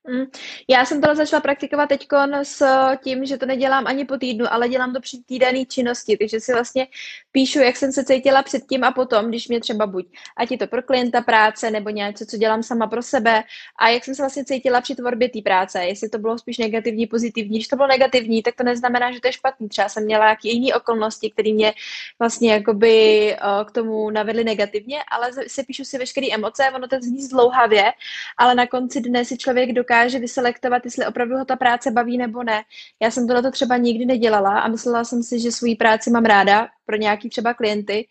Mm. 0.10 0.26
Já 0.68 0.86
jsem 0.86 1.02
tohle 1.02 1.16
začala 1.16 1.42
praktikovat 1.42 1.90
teď 1.90 2.08
s 2.44 2.64
tím, 3.04 3.26
že 3.26 3.38
to 3.38 3.46
nedělám 3.46 3.88
ani 3.88 4.06
po 4.06 4.18
týdnu, 4.18 4.46
ale 4.54 4.70
dělám 4.70 4.94
to 4.94 5.02
při 5.02 5.18
týdenní 5.26 5.66
činnosti, 5.66 6.18
takže 6.18 6.40
si 6.40 6.54
vlastně 6.54 6.88
píšu, 7.32 7.60
jak 7.60 7.78
jsem 7.78 7.92
se 7.92 8.06
cítila 8.06 8.44
předtím 8.44 8.84
a 8.84 8.92
potom, 8.92 9.28
když 9.30 9.48
mě 9.48 9.60
třeba 9.60 9.88
buď, 9.88 10.06
ať 10.38 10.52
je 10.52 10.58
to 10.58 10.68
pro 10.68 10.84
klienta 10.84 11.22
práce 11.22 11.72
nebo 11.72 11.90
něco, 11.90 12.26
co 12.26 12.38
dělám 12.38 12.64
sama 12.64 12.88
pro 12.88 13.04
sebe 13.04 13.44
a 13.80 13.90
jak 13.90 14.06
jsem 14.06 14.16
se 14.16 14.22
vlastně 14.22 14.46
cítila 14.46 14.82
při 14.82 14.96
tvorbě 14.96 15.30
té 15.30 15.42
práce, 15.42 15.86
jestli 15.86 16.10
to 16.10 16.18
bylo 16.18 16.38
spíš 16.38 16.58
negativní, 16.58 17.08
pozitivní. 17.08 17.58
Když 17.58 17.68
to 17.68 17.76
bylo 17.76 17.88
negativní, 17.88 18.44
tak 18.44 18.56
to 18.56 18.64
neznamená, 18.64 19.12
že 19.12 19.22
to 19.22 19.28
je 19.28 19.34
špatný. 19.34 19.70
Třeba 19.70 19.90
jsem 19.90 20.04
měla 20.06 20.26
nějaké 20.26 20.50
jiné 20.50 20.76
okolnosti, 20.76 21.32
které 21.32 21.54
mě 21.54 21.74
vlastně 22.20 22.54
jakoby 22.54 23.36
k 23.66 23.72
tomu 23.72 24.10
navedly 24.10 24.44
negativně, 24.44 25.00
ale 25.12 25.32
si 25.48 25.64
píšu 25.64 25.84
si 25.84 25.98
veškeré 25.98 26.28
emoce, 26.32 26.64
ono 26.76 26.88
to 26.88 26.96
zní 27.02 27.24
zdlouhavě, 27.24 27.94
ale 28.38 28.56
na 28.56 28.68
konci 28.68 29.02
dne 29.02 29.26
si 29.26 29.38
člověk 29.38 29.74
dokáže 29.74 29.97
dokáže 29.98 30.20
vyselektovat, 30.20 30.86
jestli 30.86 31.06
opravdu 31.06 31.38
ho 31.38 31.46
ta 31.46 31.56
práce 31.56 31.92
baví 31.92 32.18
nebo 32.18 32.44
ne. 32.44 32.64
Já 33.02 33.12
jsem 33.12 33.28
tohle 33.28 33.52
třeba 33.52 33.78
nikdy 33.78 34.06
nedělala 34.06 34.60
a 34.60 34.68
myslela 34.68 35.04
jsem 35.04 35.24
si, 35.24 35.40
že 35.40 35.52
svoji 35.52 35.76
práci 35.76 36.12
mám 36.12 36.26
ráda 36.26 36.68
pro 36.86 36.96
nějaký 36.96 37.30
třeba 37.30 37.54
klienty. 37.54 38.08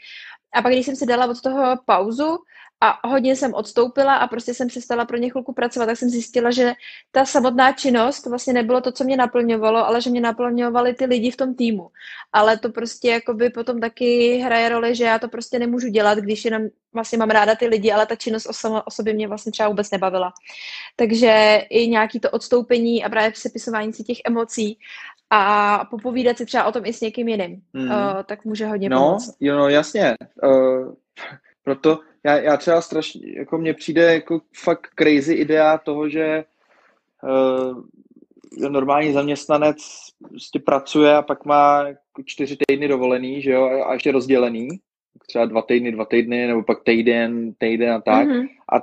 A 0.54 0.62
pak, 0.62 0.72
když 0.72 0.86
jsem 0.86 0.96
si 0.96 1.06
dala 1.06 1.26
od 1.26 1.40
toho 1.40 1.76
pauzu, 1.86 2.38
a 2.80 3.08
hodně 3.08 3.36
jsem 3.36 3.54
odstoupila 3.54 4.14
a 4.14 4.26
prostě 4.26 4.54
jsem 4.54 4.68
přestala 4.68 5.04
pro 5.04 5.16
ně 5.16 5.30
chvilku 5.30 5.52
pracovat, 5.52 5.86
tak 5.86 5.96
jsem 5.96 6.08
zjistila, 6.08 6.50
že 6.50 6.72
ta 7.10 7.24
samotná 7.24 7.72
činnost 7.72 8.26
vlastně 8.26 8.52
nebylo 8.52 8.80
to, 8.80 8.92
co 8.92 9.04
mě 9.04 9.16
naplňovalo, 9.16 9.86
ale 9.86 10.00
že 10.00 10.10
mě 10.10 10.20
naplňovali 10.20 10.94
ty 10.94 11.04
lidi 11.04 11.30
v 11.30 11.36
tom 11.36 11.54
týmu. 11.54 11.90
Ale 12.32 12.58
to 12.58 12.68
prostě 12.68 13.08
jakoby 13.10 13.50
potom 13.50 13.80
taky 13.80 14.36
hraje 14.36 14.68
roli, 14.68 14.94
že 14.94 15.04
já 15.04 15.18
to 15.18 15.28
prostě 15.28 15.58
nemůžu 15.58 15.88
dělat, 15.88 16.18
když 16.18 16.44
jenom 16.44 16.62
vlastně 16.92 17.18
mám 17.18 17.30
ráda 17.30 17.54
ty 17.54 17.66
lidi, 17.66 17.92
ale 17.92 18.06
ta 18.06 18.16
činnost 18.16 18.46
o, 18.46 18.82
o 18.84 18.90
sobě 18.90 19.14
mě 19.14 19.28
vlastně 19.28 19.52
třeba 19.52 19.68
vůbec 19.68 19.90
nebavila. 19.90 20.32
Takže 20.96 21.60
i 21.70 21.88
nějaký 21.88 22.20
to 22.20 22.30
odstoupení 22.30 23.04
a 23.04 23.08
právě 23.08 23.32
sepisování 23.34 23.92
si 23.92 24.04
těch 24.04 24.18
emocí 24.24 24.78
a 25.30 25.84
popovídat 25.90 26.38
si 26.38 26.46
třeba 26.46 26.64
o 26.64 26.72
tom 26.72 26.86
i 26.86 26.92
s 26.92 27.00
někým 27.00 27.28
jiným, 27.28 27.62
mm. 27.72 27.90
uh, 27.90 27.92
tak 28.26 28.44
může 28.44 28.66
hodně 28.66 28.88
no, 28.88 28.98
pomoct. 28.98 29.36
Jo, 29.40 29.56
no, 29.56 29.68
jasně. 29.68 30.14
Uh, 30.42 30.94
proto 31.64 32.00
já, 32.26 32.38
já 32.38 32.56
třeba 32.56 32.80
strašně, 32.80 33.38
jako 33.38 33.58
mně 33.58 33.74
přijde 33.74 34.14
jako 34.14 34.40
fakt 34.54 34.86
crazy 34.98 35.34
idea 35.34 35.78
toho, 35.78 36.08
že 36.08 36.44
uh, 37.22 37.82
normální 38.70 39.12
zaměstnanec 39.12 39.76
prostě 40.28 40.58
pracuje 40.58 41.14
a 41.14 41.22
pak 41.22 41.44
má 41.44 41.82
jako 41.88 42.22
čtyři 42.24 42.56
týdny 42.66 42.88
dovolený, 42.88 43.42
že 43.42 43.50
jo, 43.50 43.84
a 43.86 43.92
ještě 43.92 44.12
rozdělený, 44.12 44.68
třeba 45.28 45.44
dva 45.44 45.62
týdny, 45.62 45.92
dva 45.92 46.04
týdny, 46.04 46.46
nebo 46.46 46.62
pak 46.62 46.84
týden, 46.84 47.52
týden 47.58 47.92
a 47.92 48.00
tak. 48.00 48.28
Mm-hmm. 48.28 48.48
A 48.72 48.82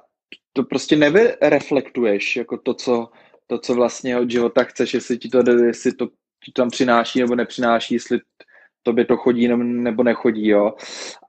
to 0.54 0.64
prostě 0.64 0.96
nevyreflektuješ, 0.96 2.36
jako 2.36 2.58
to, 2.58 2.74
co, 2.74 3.10
to, 3.48 3.60
co 3.60 3.74
vlastně 3.74 4.20
od 4.20 4.32
života 4.32 4.64
chceš, 4.64 4.94
jestli 4.94 5.18
ti 5.18 5.30
to, 5.30 5.52
jestli 5.52 5.94
to 5.94 6.08
ti 6.46 6.52
tam 6.52 6.70
přináší 6.70 7.20
nebo 7.20 7.36
nepřináší, 7.36 7.94
jestli 7.94 8.20
tobě 8.84 9.06
to 9.06 9.18
chodí 9.18 9.48
nebo 9.48 10.04
nechodí, 10.04 10.48
jo. 10.48 10.74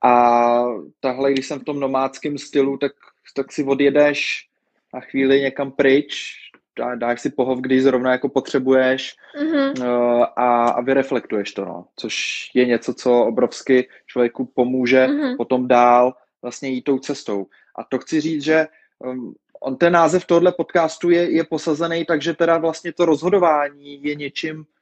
A 0.02 0.64
tahle, 1.00 1.32
když 1.32 1.46
jsem 1.46 1.60
v 1.60 1.64
tom 1.64 1.80
nomádském 1.80 2.38
stylu, 2.38 2.76
tak, 2.76 2.92
tak 3.34 3.52
si 3.52 3.64
odjedeš 3.64 4.48
na 4.94 5.00
chvíli 5.00 5.40
někam 5.40 5.72
pryč, 5.72 6.34
dá, 6.78 6.94
dáš 6.94 7.20
si 7.20 7.30
pohov, 7.30 7.58
když 7.58 7.82
zrovna 7.82 8.12
jako 8.12 8.28
potřebuješ 8.28 9.16
mm-hmm. 9.40 10.26
a, 10.36 10.68
a 10.68 10.80
vyreflektuješ 10.80 11.52
to, 11.52 11.64
no. 11.64 11.86
Což 11.96 12.14
je 12.54 12.66
něco, 12.66 12.94
co 12.94 13.20
obrovsky 13.20 13.88
člověku 14.06 14.44
pomůže 14.44 15.06
mm-hmm. 15.06 15.36
potom 15.36 15.68
dál 15.68 16.14
vlastně 16.42 16.68
jít 16.68 16.82
tou 16.82 16.98
cestou. 16.98 17.46
A 17.76 17.84
to 17.84 17.98
chci 17.98 18.20
říct, 18.20 18.42
že 18.42 18.66
um, 18.98 19.34
on 19.60 19.76
ten 19.76 19.92
název 19.92 20.24
tohle 20.24 20.52
podcastu 20.52 21.10
je, 21.10 21.30
je 21.30 21.44
posazený, 21.44 22.04
takže 22.04 22.34
teda 22.34 22.58
vlastně 22.58 22.92
to 22.92 23.04
rozhodování 23.04 24.04
je 24.04 24.14
něčím, 24.14 24.66
Eh, 24.66 24.73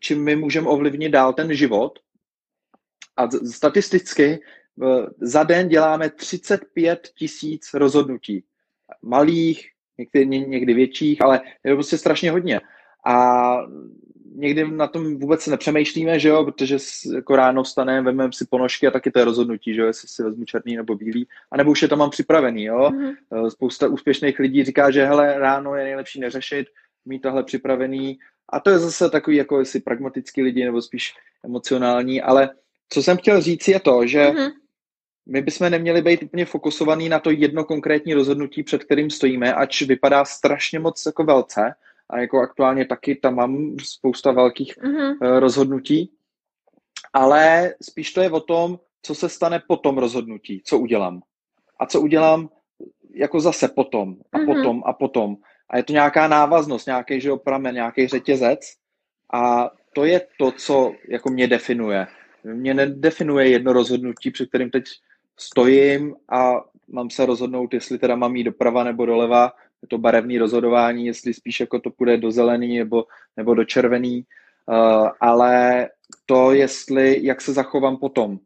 čím 0.00 0.24
my 0.24 0.36
můžeme 0.36 0.68
ovlivnit 0.68 1.12
dál 1.12 1.32
ten 1.32 1.54
život. 1.54 1.98
A 3.16 3.28
statisticky 3.30 4.24
eh, 4.32 5.06
za 5.20 5.42
den 5.42 5.68
děláme 5.68 6.10
35 6.10 7.08
tisíc 7.18 7.74
rozhodnutí. 7.74 8.44
Malých, 9.02 9.70
někdy, 9.98 10.26
někdy 10.26 10.74
větších, 10.74 11.22
ale 11.22 11.40
je 11.64 11.72
to 11.72 11.76
prostě 11.76 11.98
strašně 11.98 12.30
hodně. 12.30 12.60
A 13.06 13.56
někdy 14.34 14.70
na 14.70 14.86
tom 14.86 15.16
vůbec 15.16 15.46
nepřemýšlíme, 15.46 16.18
že 16.18 16.28
jo, 16.28 16.44
protože 16.44 16.76
jako 17.14 17.36
ráno 17.36 17.62
vstaneme, 17.62 18.02
vezmeme 18.02 18.32
si 18.32 18.46
ponožky 18.46 18.86
a 18.86 18.90
taky 18.90 19.10
to 19.10 19.18
je 19.18 19.24
rozhodnutí, 19.24 19.74
že 19.74 19.80
jo, 19.80 19.86
jestli 19.86 20.08
si 20.08 20.22
vezmu 20.22 20.44
černý 20.44 20.76
nebo 20.76 20.94
bílý, 20.94 21.26
a 21.50 21.56
nebo 21.56 21.70
už 21.70 21.82
je 21.82 21.88
to 21.88 21.96
mám 21.96 22.10
připravený, 22.10 22.64
jo. 22.64 22.90
Mm-hmm. 22.90 23.48
Spousta 23.48 23.88
úspěšných 23.88 24.38
lidí 24.38 24.64
říká, 24.64 24.90
že 24.90 25.06
hele, 25.06 25.38
ráno 25.38 25.74
je 25.74 25.84
nejlepší 25.84 26.20
neřešit, 26.20 26.66
mít 27.04 27.22
tohle 27.22 27.42
připravený 27.42 28.18
a 28.50 28.60
to 28.60 28.70
je 28.70 28.78
zase 28.78 29.10
takový 29.10 29.36
jako 29.36 29.58
jestli 29.58 29.80
pragmatický 29.80 30.42
lidi 30.42 30.64
nebo 30.64 30.82
spíš 30.82 31.14
emocionální, 31.44 32.22
ale 32.22 32.50
co 32.88 33.02
jsem 33.02 33.16
chtěl 33.16 33.40
říct 33.40 33.68
je 33.68 33.80
to, 33.80 34.06
že 34.06 34.24
mm-hmm. 34.24 34.52
my 35.26 35.42
bychom 35.42 35.70
neměli 35.70 36.02
být 36.02 36.22
úplně 36.22 36.44
fokusovaný 36.44 37.08
na 37.08 37.18
to 37.18 37.30
jedno 37.30 37.64
konkrétní 37.64 38.14
rozhodnutí, 38.14 38.62
před 38.62 38.84
kterým 38.84 39.10
stojíme, 39.10 39.54
ač 39.54 39.82
vypadá 39.82 40.24
strašně 40.24 40.78
moc 40.78 41.06
jako 41.06 41.24
velce 41.24 41.74
a 42.10 42.18
jako 42.18 42.40
aktuálně 42.40 42.86
taky 42.86 43.14
tam 43.14 43.34
mám 43.34 43.76
spousta 43.84 44.32
velkých 44.32 44.78
mm-hmm. 44.78 45.38
rozhodnutí, 45.38 46.12
ale 47.12 47.74
spíš 47.82 48.12
to 48.12 48.20
je 48.20 48.30
o 48.30 48.40
tom, 48.40 48.78
co 49.02 49.14
se 49.14 49.28
stane 49.28 49.62
po 49.68 49.76
tom 49.76 49.98
rozhodnutí, 49.98 50.62
co 50.64 50.78
udělám. 50.78 51.22
A 51.78 51.86
co 51.86 52.00
udělám 52.00 52.48
jako 53.14 53.40
zase 53.40 53.68
potom 53.68 54.16
a 54.32 54.38
mm-hmm. 54.38 54.46
potom 54.46 54.82
a 54.86 54.92
potom. 54.92 55.36
A 55.70 55.76
je 55.76 55.82
to 55.82 55.92
nějaká 55.92 56.28
návaznost, 56.28 56.86
nějaký 56.86 57.20
že 57.20 57.30
pramen, 57.44 57.74
nějaký 57.74 58.06
řetězec. 58.06 58.60
A 59.32 59.70
to 59.94 60.04
je 60.04 60.20
to, 60.38 60.52
co 60.52 60.92
jako 61.08 61.30
mě 61.30 61.46
definuje. 61.46 62.06
Mě 62.44 62.74
nedefinuje 62.74 63.48
jedno 63.48 63.72
rozhodnutí, 63.72 64.30
před 64.30 64.48
kterým 64.48 64.70
teď 64.70 64.84
stojím 65.38 66.16
a 66.28 66.64
mám 66.88 67.10
se 67.10 67.26
rozhodnout, 67.26 67.74
jestli 67.74 67.98
teda 67.98 68.16
mám 68.16 68.36
jít 68.36 68.44
doprava 68.44 68.84
nebo 68.84 69.06
doleva, 69.06 69.52
je 69.82 69.88
to 69.88 69.98
barevné 69.98 70.38
rozhodování, 70.38 71.06
jestli 71.06 71.34
spíš 71.34 71.60
jako 71.60 71.78
to 71.78 71.90
půjde 71.90 72.16
do 72.16 72.30
zelený 72.30 72.78
nebo, 72.78 73.04
nebo 73.36 73.54
do 73.54 73.64
červený, 73.64 74.24
uh, 74.66 75.08
ale 75.20 75.88
to, 76.26 76.52
jestli, 76.52 77.26
jak 77.26 77.40
se 77.40 77.52
zachovám 77.52 77.96
potom, 77.96 78.38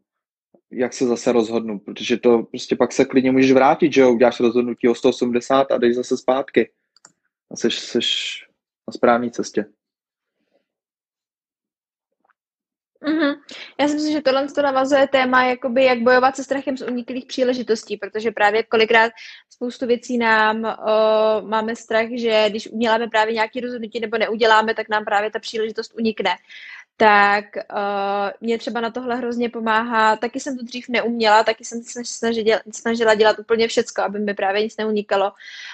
jak 0.71 0.93
se 0.93 1.07
zase 1.07 1.31
rozhodnu, 1.31 1.79
protože 1.79 2.17
to 2.17 2.43
prostě 2.43 2.75
pak 2.75 2.91
se 2.91 3.05
klidně 3.05 3.31
můžeš 3.31 3.51
vrátit, 3.51 3.93
že 3.93 4.01
jo, 4.01 4.13
uděláš 4.13 4.39
rozhodnutí 4.39 4.87
o 4.87 4.95
180 4.95 5.71
a 5.71 5.77
jdeš 5.77 5.95
zase 5.95 6.17
zpátky 6.17 6.69
a 7.51 7.55
jsi, 7.55 7.71
jsi 7.71 7.99
na 8.87 8.91
správné 8.91 9.31
cestě. 9.31 9.65
Mm-hmm. 13.05 13.35
Já 13.79 13.87
si 13.87 13.93
myslím, 13.93 14.13
že 14.13 14.21
tohle 14.21 14.47
to 14.47 14.61
navazuje 14.61 15.07
téma, 15.07 15.43
jakoby 15.43 15.83
jak 15.83 15.99
bojovat 15.99 16.35
se 16.35 16.43
strachem 16.43 16.77
z 16.77 16.81
uniklých 16.81 17.25
příležitostí, 17.25 17.97
protože 17.97 18.31
právě 18.31 18.63
kolikrát 18.63 19.11
spoustu 19.49 19.87
věcí 19.87 20.17
nám 20.17 20.63
uh, 20.63 21.49
máme 21.49 21.75
strach, 21.75 22.07
že 22.15 22.45
když 22.49 22.67
uděláme 22.67 23.07
právě 23.07 23.33
nějaké 23.33 23.61
rozhodnutí 23.61 23.99
nebo 23.99 24.17
neuděláme, 24.17 24.73
tak 24.73 24.89
nám 24.89 25.05
právě 25.05 25.31
ta 25.31 25.39
příležitost 25.39 25.93
unikne 25.97 26.35
tak 26.97 27.45
uh, 27.55 28.31
mě 28.41 28.57
třeba 28.57 28.81
na 28.81 28.89
tohle 28.89 29.15
hrozně 29.15 29.49
pomáhá. 29.49 30.15
Taky 30.15 30.39
jsem 30.39 30.57
to 30.57 30.63
dřív 30.63 30.89
neuměla, 30.89 31.43
taky 31.43 31.65
jsem 31.65 31.83
se 31.83 32.05
snažila, 32.05 32.59
snažila 32.71 33.15
dělat 33.15 33.39
úplně 33.39 33.67
všecko, 33.67 34.01
aby 34.01 34.19
mi 34.19 34.33
právě 34.33 34.63
nic 34.63 34.77
neunikalo, 34.77 35.31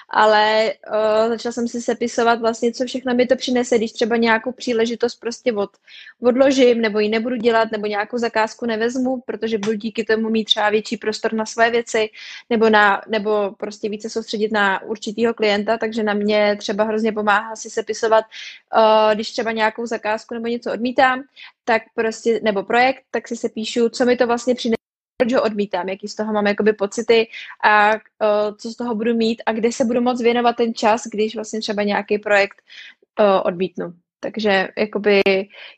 ale 0.09 0.73
uh, 0.87 1.29
začala 1.29 1.53
jsem 1.53 1.67
si 1.67 1.81
sepisovat 1.81 2.39
vlastně, 2.39 2.71
co 2.71 2.85
všechno 2.85 3.13
mi 3.13 3.27
to 3.27 3.35
přinese, 3.35 3.77
když 3.77 3.91
třeba 3.91 4.17
nějakou 4.17 4.51
příležitost 4.51 5.15
prostě 5.15 5.53
od, 5.53 5.69
odložím, 6.21 6.81
nebo 6.81 6.99
ji 6.99 7.09
nebudu 7.09 7.35
dělat, 7.35 7.71
nebo 7.71 7.85
nějakou 7.85 8.17
zakázku 8.17 8.65
nevezmu, 8.65 9.23
protože 9.25 9.57
budu 9.57 9.73
díky 9.73 10.03
tomu 10.03 10.29
mít 10.29 10.45
třeba 10.45 10.69
větší 10.69 10.97
prostor 10.97 11.33
na 11.33 11.45
své 11.45 11.71
věci, 11.71 12.09
nebo, 12.49 12.69
na, 12.69 13.01
nebo 13.07 13.51
prostě 13.57 13.89
více 13.89 14.09
soustředit 14.09 14.51
na 14.51 14.83
určitýho 14.83 15.33
klienta, 15.33 15.77
takže 15.77 16.03
na 16.03 16.13
mě 16.13 16.55
třeba 16.59 16.83
hrozně 16.83 17.11
pomáhá 17.11 17.55
si 17.55 17.69
sepisovat, 17.69 18.25
uh, 18.75 19.13
když 19.13 19.31
třeba 19.31 19.51
nějakou 19.51 19.85
zakázku 19.85 20.33
nebo 20.33 20.47
něco 20.47 20.73
odmítám, 20.73 21.10
odmítám, 21.11 21.23
tak 21.65 21.81
prostě, 21.95 22.39
nebo 22.43 22.63
projekt, 22.63 23.03
tak 23.11 23.27
si 23.27 23.35
se 23.35 23.49
píšu, 23.49 23.89
co 23.89 24.05
mi 24.05 24.17
to 24.17 24.27
vlastně 24.27 24.55
přinese, 24.55 24.77
proč 25.17 25.33
ho 25.33 25.43
odmítám, 25.43 25.89
jaký 25.89 26.07
z 26.07 26.15
toho 26.15 26.33
mám 26.33 26.47
jakoby 26.47 26.73
pocity 26.73 27.27
a 27.63 27.93
uh, 27.93 28.57
co 28.57 28.69
z 28.69 28.75
toho 28.75 28.95
budu 28.95 29.15
mít 29.15 29.41
a 29.45 29.53
kde 29.53 29.71
se 29.71 29.85
budu 29.85 30.01
moc 30.01 30.21
věnovat 30.21 30.55
ten 30.55 30.73
čas, 30.73 31.07
když 31.07 31.35
vlastně 31.35 31.59
třeba 31.59 31.83
nějaký 31.83 32.19
projekt 32.19 32.61
uh, 33.19 33.41
odmítnu. 33.45 33.93
Takže 34.19 34.67
jakoby 34.77 35.21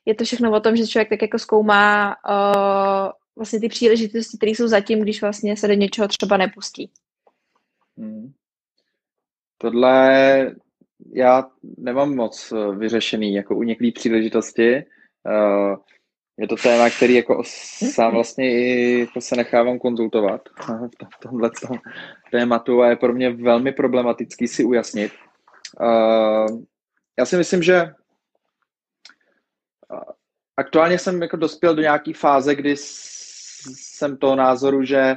je 0.05 0.15
to 0.15 0.23
všechno 0.23 0.51
o 0.51 0.59
tom, 0.59 0.75
že 0.75 0.87
člověk 0.87 1.09
tak 1.09 1.21
jako 1.21 1.39
zkoumá 1.39 2.15
uh, 2.29 3.11
vlastně 3.35 3.59
ty 3.59 3.69
příležitosti, 3.69 4.37
které 4.37 4.51
jsou 4.51 4.67
zatím, 4.67 5.01
když 5.01 5.21
vlastně 5.21 5.57
se 5.57 5.67
do 5.67 5.73
něčeho 5.73 6.07
třeba 6.07 6.37
nepustí. 6.37 6.89
Hmm. 7.97 8.33
Tohle 9.57 10.55
já 11.13 11.43
nemám 11.77 12.15
moc 12.15 12.53
vyřešený 12.77 13.33
jako 13.33 13.55
uniklý 13.55 13.91
příležitosti. 13.91 14.83
Uh, 15.25 15.75
je 16.37 16.47
to 16.47 16.55
téma, 16.55 16.89
který 16.89 17.13
jako 17.13 17.43
sám 17.93 18.13
vlastně 18.13 18.51
i 18.51 18.99
jako 18.99 19.21
se 19.21 19.35
nechávám 19.35 19.79
konzultovat 19.79 20.41
v 21.15 21.19
tomhle 21.19 21.51
tématu 22.31 22.81
a 22.81 22.89
je 22.89 22.95
pro 22.95 23.13
mě 23.13 23.29
velmi 23.29 23.71
problematický 23.71 24.47
si 24.47 24.63
ujasnit, 24.63 25.11
uh, 25.81 26.63
já 27.19 27.25
si 27.25 27.37
myslím, 27.37 27.63
že 27.63 27.93
aktuálně 30.57 30.99
jsem 30.99 31.21
jako 31.21 31.37
dospěl 31.37 31.75
do 31.75 31.81
nějaké 31.81 32.13
fáze, 32.13 32.55
kdy 32.55 32.75
jsem 32.77 34.17
toho 34.17 34.35
názoru, 34.35 34.83
že 34.83 35.15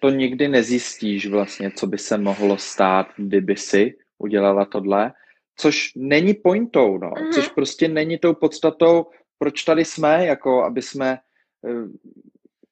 to 0.00 0.10
nikdy 0.10 0.48
nezjistíš 0.48 1.26
vlastně, 1.26 1.70
co 1.70 1.86
by 1.86 1.98
se 1.98 2.18
mohlo 2.18 2.58
stát, 2.58 3.06
kdyby 3.16 3.56
si 3.56 3.96
udělala 4.18 4.64
tohle, 4.64 5.12
což 5.56 5.92
není 5.96 6.34
pointou, 6.34 6.98
no, 6.98 7.10
mm-hmm. 7.10 7.32
což 7.34 7.48
prostě 7.48 7.88
není 7.88 8.18
tou 8.18 8.34
podstatou, 8.34 9.06
proč 9.42 9.62
tady 9.62 9.84
jsme, 9.84 10.26
jako 10.26 10.64
aby 10.64 10.82
jsme 10.82 11.18
uh, 11.62 11.88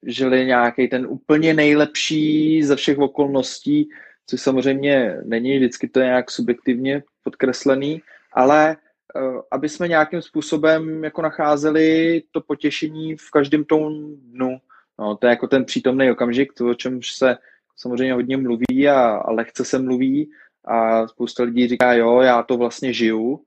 žili 0.07 0.47
nějaký 0.47 0.89
ten 0.89 1.07
úplně 1.07 1.55
nejlepší 1.55 2.63
ze 2.63 2.77
všech 2.77 2.99
okolností, 2.99 3.89
což 4.27 4.41
samozřejmě 4.41 5.17
není, 5.25 5.57
vždycky 5.57 5.89
to 5.89 6.01
je 6.01 6.07
nějak 6.07 6.31
subjektivně 6.31 7.03
podkreslený, 7.25 8.03
ale 8.33 8.77
uh, 9.15 9.41
aby 9.51 9.69
jsme 9.69 9.89
nějakým 9.89 10.23
způsobem 10.23 11.05
jako 11.05 11.23
nacházeli 11.23 12.23
to 12.31 12.41
potěšení 12.41 13.17
v 13.17 13.31
každém 13.31 13.65
tom 13.65 14.15
dnu. 14.15 14.59
No, 14.99 15.17
to 15.17 15.27
je 15.27 15.31
jako 15.31 15.47
ten 15.47 15.65
přítomný 15.65 16.11
okamžik, 16.11 16.53
to, 16.53 16.71
o 16.71 16.75
čem 16.75 17.01
se 17.03 17.37
samozřejmě 17.77 18.13
hodně 18.13 18.37
mluví 18.37 18.89
a, 18.89 19.11
a 19.11 19.33
lehce 19.33 19.65
se 19.65 19.79
mluví 19.79 20.31
a 20.65 21.09
spousta 21.09 21.43
lidí 21.43 21.69
říká, 21.69 21.93
jo, 21.93 22.21
já 22.21 22.43
to 22.43 22.57
vlastně 22.57 22.93
žiju, 22.93 23.43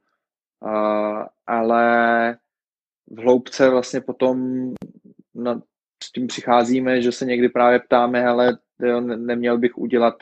a, 0.66 1.28
ale 1.48 2.38
v 3.08 3.20
hloubce 3.20 3.70
vlastně 3.70 4.02
potom 4.02 4.68
na, 5.34 5.62
s 6.04 6.12
tím 6.12 6.28
přicházíme, 6.28 7.02
že 7.02 7.12
se 7.12 7.26
někdy 7.26 7.50
právě 7.50 7.80
ptáme, 7.80 8.26
ale 8.26 8.58
neměl 9.16 9.58
bych 9.58 9.78
udělat 9.78 10.16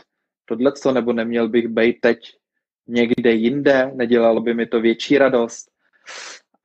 tohleto, 0.46 0.92
nebo 0.92 1.14
neměl 1.14 1.50
bych 1.50 1.68
být 1.68 2.02
teď 2.02 2.20
někde 2.88 3.32
jinde, 3.32 3.92
nedělalo 3.96 4.42
by 4.42 4.54
mi 4.54 4.66
to 4.66 4.82
větší 4.82 5.18
radost. 5.18 5.72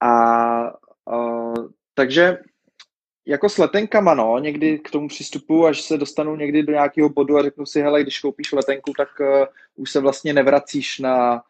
A, 0.00 0.10
a 0.10 1.52
takže 1.94 2.38
jako 3.26 3.48
s 3.48 3.58
letenkama, 3.58 4.14
no, 4.14 4.38
někdy 4.38 4.78
k 4.78 4.90
tomu 4.90 5.08
přistupu, 5.08 5.66
až 5.66 5.80
se 5.82 5.98
dostanu 5.98 6.36
někdy 6.36 6.62
do 6.62 6.72
nějakého 6.72 7.08
bodu 7.08 7.36
a 7.36 7.42
řeknu 7.42 7.66
si, 7.66 7.80
hele, 7.80 8.02
když 8.02 8.20
koupíš 8.20 8.52
letenku, 8.52 8.92
tak 8.96 9.08
uh, 9.20 9.26
už 9.76 9.90
se 9.90 10.00
vlastně 10.00 10.32
nevracíš 10.32 10.98
na 10.98 11.42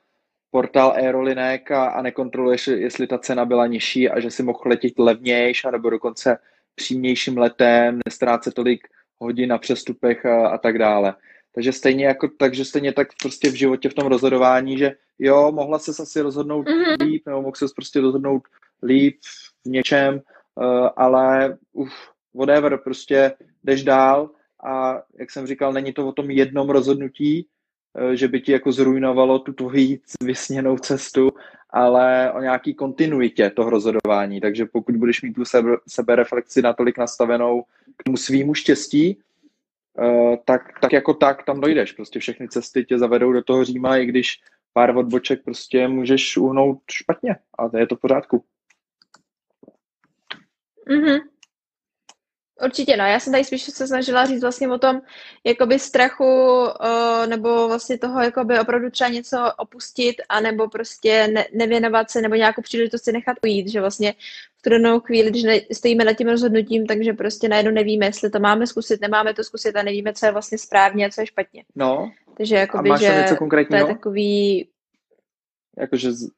portál 0.56 0.90
aerolinek 0.90 1.70
a, 1.70 1.86
a 1.86 2.02
nekontroluješ, 2.02 2.66
jestli 2.66 3.06
ta 3.06 3.18
cena 3.18 3.44
byla 3.44 3.66
nižší 3.66 4.08
a 4.08 4.20
že 4.20 4.30
si 4.30 4.42
mohl 4.42 4.60
letět 4.66 4.98
levnějš, 4.98 5.64
nebo 5.72 5.90
dokonce 5.90 6.38
přímějším 6.74 7.38
letem, 7.38 8.00
nestrácet 8.06 8.54
tolik 8.54 8.88
hodin 9.18 9.48
na 9.48 9.58
přestupech 9.58 10.26
a, 10.26 10.48
a 10.48 10.58
tak 10.58 10.78
dále. 10.78 11.14
Takže 11.54 11.72
stejně, 11.72 12.06
jako, 12.06 12.28
takže 12.38 12.64
stejně 12.64 12.92
tak 12.92 13.08
prostě 13.22 13.50
v 13.50 13.54
životě 13.54 13.88
v 13.88 13.94
tom 13.94 14.06
rozhodování, 14.06 14.78
že 14.78 14.92
jo, 15.18 15.52
mohla 15.52 15.78
se 15.78 16.02
asi 16.02 16.20
rozhodnout 16.20 16.66
mm-hmm. 16.66 17.04
líp, 17.04 17.22
nebo 17.26 17.42
mohl 17.42 17.56
se 17.56 17.66
prostě 17.76 18.00
rozhodnout 18.00 18.42
líp 18.82 19.16
v 19.66 19.68
něčem, 19.68 20.14
uh, 20.14 20.88
ale 20.96 21.56
uf, 21.72 21.92
whatever, 22.34 22.78
prostě 22.78 23.32
jdeš 23.64 23.84
dál 23.84 24.30
a 24.64 25.02
jak 25.18 25.30
jsem 25.30 25.46
říkal, 25.46 25.72
není 25.72 25.92
to 25.92 26.08
o 26.08 26.12
tom 26.12 26.30
jednom 26.30 26.70
rozhodnutí, 26.70 27.46
že 28.12 28.28
by 28.28 28.40
ti 28.40 28.52
jako 28.52 28.72
zrujnovalo 28.72 29.38
tu 29.38 29.52
tvoji 29.52 30.00
vysněnou 30.22 30.78
cestu, 30.78 31.30
ale 31.70 32.32
o 32.32 32.40
nějaký 32.40 32.74
kontinuitě 32.74 33.50
toho 33.50 33.70
rozhodování. 33.70 34.40
Takže 34.40 34.66
pokud 34.66 34.96
budeš 34.96 35.22
mít 35.22 35.32
tu 35.32 35.44
sebe, 35.44 35.76
sebereflexi 35.88 36.62
natolik 36.62 36.98
nastavenou 36.98 37.62
k 37.96 38.02
tomu 38.02 38.16
svýmu 38.16 38.54
štěstí, 38.54 39.18
uh, 39.98 40.36
tak, 40.44 40.80
tak 40.80 40.92
jako 40.92 41.14
tak 41.14 41.44
tam 41.44 41.60
dojdeš. 41.60 41.92
Prostě 41.92 42.18
všechny 42.18 42.48
cesty 42.48 42.84
tě 42.84 42.98
zavedou 42.98 43.32
do 43.32 43.42
toho 43.42 43.64
Říma, 43.64 43.96
i 43.96 44.06
když 44.06 44.40
pár 44.72 44.96
odboček 44.96 45.44
prostě 45.44 45.88
můžeš 45.88 46.36
uhnout 46.36 46.78
špatně 46.90 47.36
a 47.58 47.68
to 47.68 47.78
je 47.78 47.86
to 47.86 47.96
v 47.96 48.00
pořádku. 48.00 48.44
Mm-hmm. 50.88 51.20
Určitě, 52.64 52.96
no. 52.96 53.04
Já 53.04 53.20
jsem 53.20 53.32
tady 53.32 53.44
spíš 53.44 53.62
se 53.62 53.86
snažila 53.86 54.26
říct 54.26 54.42
vlastně 54.42 54.68
o 54.68 54.78
tom 54.78 55.00
jakoby 55.44 55.78
strachu 55.78 56.24
uh, 56.24 57.26
nebo 57.26 57.68
vlastně 57.68 57.98
toho 57.98 58.22
jakoby 58.22 58.60
opravdu 58.60 58.90
třeba 58.90 59.10
něco 59.10 59.36
opustit 59.58 60.16
a 60.28 60.40
nebo 60.40 60.68
prostě 60.68 61.28
ne, 61.28 61.44
nevěnovat 61.52 62.10
se 62.10 62.20
nebo 62.20 62.34
nějakou 62.34 62.62
příležitost 62.62 63.04
si 63.04 63.12
nechat 63.12 63.36
ujít, 63.42 63.68
že 63.68 63.80
vlastně 63.80 64.14
v 64.58 64.62
tu 64.62 64.70
danou 64.70 65.00
chvíli, 65.00 65.30
když 65.30 65.42
ne, 65.42 65.60
stojíme 65.72 66.04
nad 66.04 66.12
tím 66.12 66.28
rozhodnutím, 66.28 66.86
takže 66.86 67.12
prostě 67.12 67.48
najednou 67.48 67.72
nevíme, 67.72 68.06
jestli 68.06 68.30
to 68.30 68.40
máme 68.40 68.66
zkusit, 68.66 69.00
nemáme 69.00 69.34
to 69.34 69.44
zkusit 69.44 69.76
a 69.76 69.82
nevíme, 69.82 70.12
co 70.12 70.26
je 70.26 70.32
vlastně 70.32 70.58
správně 70.58 71.06
a 71.06 71.10
co 71.10 71.20
je 71.20 71.26
špatně. 71.26 71.64
No. 71.74 72.12
Takže 72.36 72.56
jakoby, 72.56 72.88
a 72.88 72.92
máš 72.92 73.00
že 73.00 73.22
něco 73.22 73.36
konkrétního? 73.36 73.84
to 73.84 73.88
je 73.88 73.94
takový... 73.94 74.68
Jakože 75.78 76.12
z... 76.12 76.28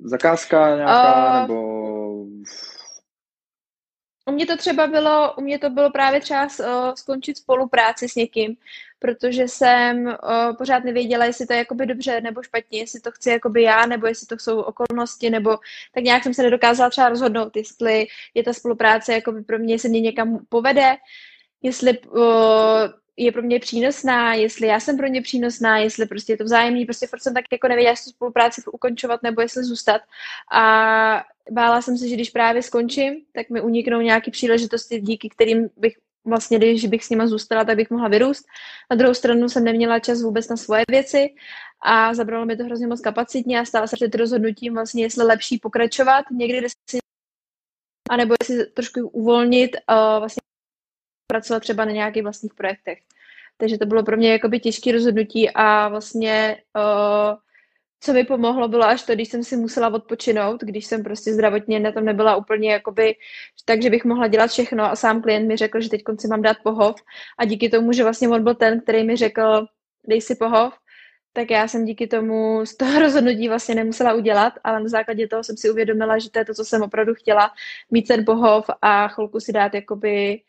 zakázka 0.00 0.76
nějaká, 0.76 1.34
uh, 1.34 1.40
nebo 1.40 2.26
u 4.26 4.32
mě 4.32 4.46
to 4.46 4.56
třeba 4.56 4.86
bylo, 4.86 5.34
u 5.38 5.40
mě 5.40 5.58
to 5.58 5.70
bylo 5.70 5.90
právě 5.90 6.20
třeba 6.20 6.44
uh, 6.44 6.94
skončit 6.94 7.36
spolupráci 7.36 8.08
s 8.08 8.14
někým, 8.14 8.56
protože 8.98 9.48
jsem 9.48 10.04
uh, 10.06 10.56
pořád 10.58 10.84
nevěděla, 10.84 11.24
jestli 11.24 11.46
to 11.46 11.52
je 11.52 11.58
jakoby 11.58 11.86
dobře 11.86 12.20
nebo 12.20 12.42
špatně, 12.42 12.80
jestli 12.80 13.00
to 13.00 13.10
chci 13.10 13.30
jakoby 13.30 13.62
já, 13.62 13.86
nebo 13.86 14.06
jestli 14.06 14.26
to 14.26 14.38
jsou 14.38 14.60
okolnosti, 14.60 15.30
nebo 15.30 15.58
tak 15.94 16.04
nějak 16.04 16.22
jsem 16.22 16.34
se 16.34 16.42
nedokázala 16.42 16.90
třeba 16.90 17.08
rozhodnout, 17.08 17.56
jestli 17.56 18.06
je 18.34 18.42
ta 18.42 18.52
spolupráce 18.52 19.12
jakoby 19.12 19.42
pro 19.42 19.58
mě, 19.58 19.74
jestli 19.74 19.88
mě 19.88 20.00
někam 20.00 20.38
povede, 20.48 20.96
jestli 21.62 21.98
uh, 21.98 22.22
je 23.16 23.32
pro 23.32 23.42
mě 23.42 23.60
přínosná, 23.60 24.34
jestli 24.34 24.66
já 24.66 24.80
jsem 24.80 24.96
pro 24.96 25.06
ně 25.06 25.22
přínosná, 25.22 25.78
jestli 25.78 26.06
prostě 26.06 26.32
je 26.32 26.36
to 26.36 26.44
vzájemný, 26.44 26.84
prostě 26.84 27.06
furt 27.06 27.22
jsem 27.22 27.34
tak 27.34 27.44
jako 27.52 27.68
nevěděla, 27.68 27.90
jestli 27.90 28.04
tu 28.04 28.16
spolupráci 28.16 28.62
ukončovat 28.72 29.22
nebo 29.22 29.40
jestli 29.40 29.64
zůstat. 29.64 30.00
A 30.52 31.24
bála 31.50 31.82
jsem 31.82 31.98
se, 31.98 32.08
že 32.08 32.14
když 32.14 32.30
právě 32.30 32.62
skončím, 32.62 33.14
tak 33.32 33.50
mi 33.50 33.60
uniknou 33.60 34.00
nějaké 34.00 34.30
příležitosti, 34.30 35.00
díky 35.00 35.28
kterým 35.28 35.68
bych 35.76 35.96
vlastně, 36.24 36.58
když 36.58 36.86
bych 36.86 37.04
s 37.04 37.10
nima 37.10 37.26
zůstala, 37.26 37.64
tak 37.64 37.76
bych 37.76 37.90
mohla 37.90 38.08
vyrůst. 38.08 38.46
Na 38.90 38.96
druhou 38.96 39.14
stranu 39.14 39.48
jsem 39.48 39.64
neměla 39.64 39.98
čas 39.98 40.22
vůbec 40.22 40.48
na 40.48 40.56
svoje 40.56 40.84
věci 40.90 41.34
a 41.80 42.14
zabralo 42.14 42.46
mi 42.46 42.56
to 42.56 42.64
hrozně 42.64 42.86
moc 42.86 43.00
kapacitně 43.00 43.60
a 43.60 43.64
stala 43.64 43.86
se 43.86 43.96
před 43.96 44.14
rozhodnutím 44.14 44.74
vlastně, 44.74 45.02
jestli 45.02 45.24
lepší 45.24 45.58
pokračovat 45.58 46.24
někdy, 46.30 46.68
si 46.90 46.98
anebo 48.10 48.34
jestli 48.40 48.66
trošku 48.66 49.08
uvolnit 49.08 49.70
uh, 49.76 50.18
vlastně 50.18 50.40
pracovat 51.32 51.60
třeba 51.60 51.84
na 51.84 51.92
nějakých 51.92 52.22
vlastních 52.22 52.54
projektech. 52.54 52.98
Takže 53.56 53.78
to 53.78 53.86
bylo 53.86 54.02
pro 54.02 54.16
mě 54.16 54.32
jakoby 54.32 54.60
těžké 54.60 54.92
rozhodnutí 54.92 55.50
a 55.50 55.88
vlastně 55.88 56.56
uh, 56.76 57.36
co 58.00 58.12
mi 58.12 58.24
pomohlo, 58.24 58.68
bylo 58.68 58.84
až 58.84 59.02
to, 59.02 59.14
když 59.14 59.28
jsem 59.28 59.44
si 59.44 59.56
musela 59.56 59.88
odpočinout, 59.88 60.60
když 60.60 60.86
jsem 60.86 61.02
prostě 61.02 61.32
zdravotně 61.32 61.80
na 61.80 61.92
tom 61.92 62.04
nebyla 62.04 62.36
úplně 62.36 62.72
jakoby, 62.72 63.14
tak, 63.64 63.82
že 63.82 63.90
bych 63.90 64.04
mohla 64.04 64.26
dělat 64.28 64.50
všechno 64.50 64.84
a 64.84 64.96
sám 64.96 65.22
klient 65.22 65.48
mi 65.48 65.56
řekl, 65.56 65.80
že 65.80 65.88
teď 65.88 66.02
si 66.20 66.28
mám 66.28 66.42
dát 66.42 66.56
pohov 66.62 66.94
a 67.38 67.44
díky 67.44 67.68
tomu, 67.68 67.92
že 67.92 68.02
vlastně 68.02 68.28
on 68.28 68.44
byl 68.44 68.54
ten, 68.54 68.80
který 68.80 69.04
mi 69.04 69.16
řekl, 69.16 69.66
dej 70.08 70.20
si 70.20 70.34
pohov, 70.34 70.74
tak 71.32 71.50
já 71.50 71.68
jsem 71.68 71.84
díky 71.84 72.06
tomu 72.06 72.66
z 72.66 72.76
toho 72.76 72.98
rozhodnutí 73.00 73.48
vlastně 73.48 73.74
nemusela 73.74 74.14
udělat, 74.14 74.52
ale 74.64 74.80
na 74.80 74.88
základě 74.88 75.28
toho 75.28 75.44
jsem 75.44 75.56
si 75.56 75.70
uvědomila, 75.70 76.18
že 76.18 76.30
to 76.30 76.38
je 76.38 76.44
to, 76.44 76.54
co 76.54 76.64
jsem 76.64 76.82
opravdu 76.82 77.14
chtěla, 77.14 77.50
mít 77.90 78.08
ten 78.08 78.24
pohov 78.24 78.70
a 78.82 79.08
chvilku 79.08 79.40
si 79.40 79.52
dát 79.52 79.74
jakoby 79.74 80.40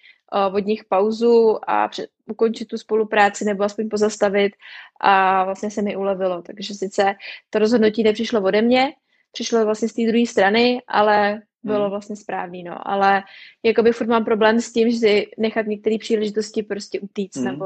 od 0.54 0.66
nich 0.66 0.86
pauzu 0.86 1.60
a 1.68 1.88
před, 1.88 2.10
ukončit 2.26 2.66
tu 2.66 2.78
spolupráci 2.78 3.46
nebo 3.46 3.64
aspoň 3.64 3.90
pozastavit 3.90 4.54
a 5.02 5.44
vlastně 5.44 5.72
se 5.72 5.82
mi 5.82 5.96
ulevilo. 5.96 6.42
Takže 6.42 6.74
sice 6.74 7.16
to 7.50 7.60
rozhodnutí 7.60 8.04
nepřišlo 8.04 8.42
ode 8.42 8.62
mě, 8.62 8.94
přišlo 9.32 9.66
vlastně 9.66 9.88
z 9.88 9.94
té 9.94 10.02
druhé 10.08 10.26
strany, 10.26 10.82
ale 10.88 11.42
bylo 11.64 11.82
hmm. 11.82 11.90
vlastně 11.90 12.16
správný, 12.16 12.64
no. 12.64 12.88
Ale 12.88 13.24
jakoby 13.64 13.92
furt 13.92 14.08
mám 14.08 14.26
problém 14.26 14.62
s 14.62 14.74
tím, 14.74 14.92
že 14.92 14.98
si 14.98 15.32
nechat 15.38 15.66
některé 15.66 15.98
příležitosti 15.98 16.64
prostě 16.64 17.00
utíct, 17.00 17.36
hmm. 17.36 17.46
nebo 17.46 17.66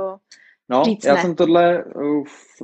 No, 0.70 0.84
říct 0.84 1.06
já 1.06 1.16
ne. 1.16 1.22
jsem 1.22 1.36
tohle, 1.36 1.84
uf, 1.86 2.62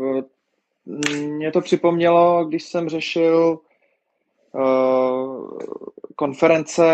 mě 0.86 1.52
to 1.52 1.62
připomnělo, 1.62 2.46
když 2.46 2.64
jsem 2.64 2.90
řešil 2.90 3.60
uh, 4.52 5.58
konference, 6.16 6.88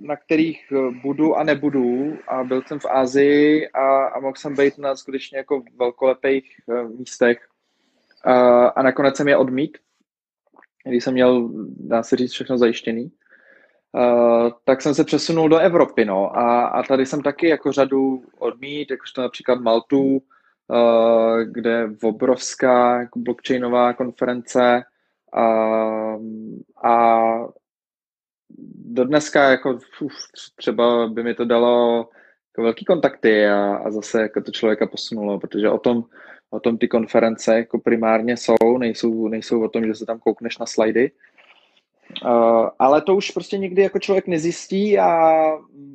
na 0.00 0.16
kterých 0.16 0.72
budu 1.02 1.36
a 1.36 1.42
nebudu 1.42 2.16
a 2.28 2.44
byl 2.44 2.62
jsem 2.66 2.78
v 2.78 2.86
Ázii 2.90 3.68
a, 3.68 4.04
a 4.04 4.20
mohl 4.20 4.36
jsem 4.36 4.54
být 4.54 4.78
na 4.78 4.96
skutečně 4.96 5.38
jako 5.38 5.62
velkolepých 5.78 6.60
uh, 6.66 6.98
místech 6.98 7.48
uh, 8.26 8.70
a 8.76 8.82
nakonec 8.82 9.16
jsem 9.16 9.28
je 9.28 9.36
odmít, 9.36 9.78
když 10.84 11.04
jsem 11.04 11.14
měl, 11.14 11.50
dá 11.66 12.02
se 12.02 12.16
říct, 12.16 12.32
všechno 12.32 12.58
zajištěný. 12.58 13.12
Uh, 13.92 14.50
tak 14.64 14.82
jsem 14.82 14.94
se 14.94 15.04
přesunul 15.04 15.48
do 15.48 15.58
Evropy, 15.58 16.04
no, 16.04 16.36
a, 16.36 16.66
a 16.66 16.82
tady 16.82 17.06
jsem 17.06 17.22
taky 17.22 17.48
jako 17.48 17.72
řadu 17.72 18.24
odmít, 18.38 18.90
jakožto 18.90 19.22
například 19.22 19.60
Maltu, 19.60 20.22
kde 21.44 21.70
je 21.70 21.88
obrovská 22.02 23.00
jako 23.00 23.18
blockchainová 23.18 23.92
konference, 23.92 24.82
uh, 25.36 26.22
a 26.84 27.18
do 28.86 29.04
dneska 29.04 29.50
jako 29.50 29.78
uf, 30.00 30.12
třeba 30.56 31.06
by 31.06 31.22
mi 31.22 31.34
to 31.34 31.44
dalo 31.44 32.08
jako 32.52 32.62
velký 32.62 32.84
kontakty 32.84 33.46
a, 33.46 33.76
a 33.76 33.90
zase 33.90 34.22
jako 34.22 34.40
to 34.40 34.52
člověka 34.52 34.86
posunulo, 34.86 35.40
protože 35.40 35.70
o 35.70 35.78
tom, 35.78 36.04
o 36.50 36.60
tom 36.60 36.78
ty 36.78 36.88
konference 36.88 37.56
jako 37.56 37.78
primárně 37.78 38.36
jsou, 38.36 38.78
nejsou, 38.78 39.28
nejsou 39.28 39.64
o 39.64 39.68
tom, 39.68 39.86
že 39.86 39.94
se 39.94 40.06
tam 40.06 40.18
koukneš 40.18 40.58
na 40.58 40.66
slajdy, 40.66 41.10
Uh, 42.24 42.68
ale 42.78 43.02
to 43.02 43.16
už 43.16 43.30
prostě 43.30 43.58
nikdy 43.58 43.82
jako 43.82 43.98
člověk 43.98 44.26
nezjistí 44.26 44.98
a 44.98 45.32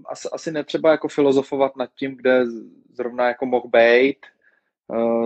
asi, 0.06 0.30
asi 0.34 0.52
netřeba 0.52 0.92
jako 0.92 1.08
filozofovat 1.08 1.76
nad 1.76 1.90
tím, 1.96 2.16
kde 2.16 2.46
zrovna 2.94 3.28
jako 3.28 3.46
mohl 3.46 3.68
být, 3.68 4.18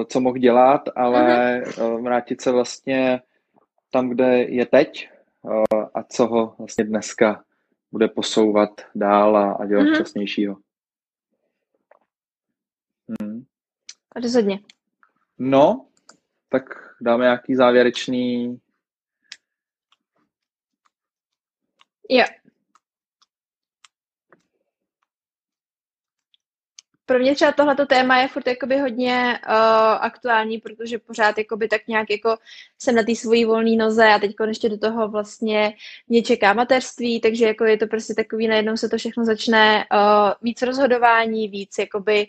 co 0.06 0.20
mohl 0.20 0.38
dělat, 0.38 0.90
ale 0.96 1.62
uh, 1.64 2.02
vrátit 2.02 2.42
se 2.42 2.52
vlastně 2.52 3.22
tam, 3.90 4.10
kde 4.10 4.44
je 4.44 4.66
teď 4.66 5.10
uh, 5.42 5.86
a 5.94 6.04
co 6.04 6.28
ho 6.28 6.56
vlastně 6.58 6.84
dneska 6.84 7.44
bude 7.92 8.08
posouvat 8.08 8.82
dál 8.96 9.38
a, 9.38 9.52
a 9.52 9.66
dělat 9.66 9.84
mm-hmm. 9.84 9.96
šťastnějšího. 9.96 10.58
Hmm. 13.22 13.46
Rozhodně. 14.16 14.60
No, 15.40 15.86
tak 16.50 16.64
dáme 17.02 17.24
nějaký 17.24 17.56
závěrečný 17.56 18.60
Jo. 22.10 22.26
Pro 27.14 27.20
mě 27.20 27.36
třeba 27.36 27.52
tohleto 27.52 27.86
téma 27.86 28.18
je 28.18 28.28
furt 28.28 28.48
jakoby 28.48 28.78
hodně 28.80 29.40
uh, 29.48 29.54
aktuální, 30.00 30.58
protože 30.58 31.00
pořád 31.00 31.38
jakoby 31.38 31.68
tak 31.68 31.88
nějak 31.88 32.10
jako 32.10 32.38
jsem 32.80 32.96
na 32.96 33.04
té 33.04 33.16
svojí 33.16 33.46
volné 33.46 33.76
noze 33.76 34.08
a 34.08 34.20
teď 34.20 34.36
ještě 34.48 34.70
do 34.70 34.78
toho 34.78 35.08
vlastně 35.08 35.74
mě 36.08 36.22
čeká 36.22 36.54
mateřství, 36.54 37.22
takže 37.22 37.46
jako 37.46 37.66
je 37.66 37.78
to 37.78 37.88
prostě 37.88 38.14
takový, 38.14 38.48
najednou 38.48 38.78
se 38.78 38.90
to 38.90 38.98
všechno 38.98 39.26
začne 39.26 39.86
uh, 39.94 40.32
víc 40.42 40.62
rozhodování, 40.62 41.48
víc 41.48 41.78
jakoby 41.78 42.28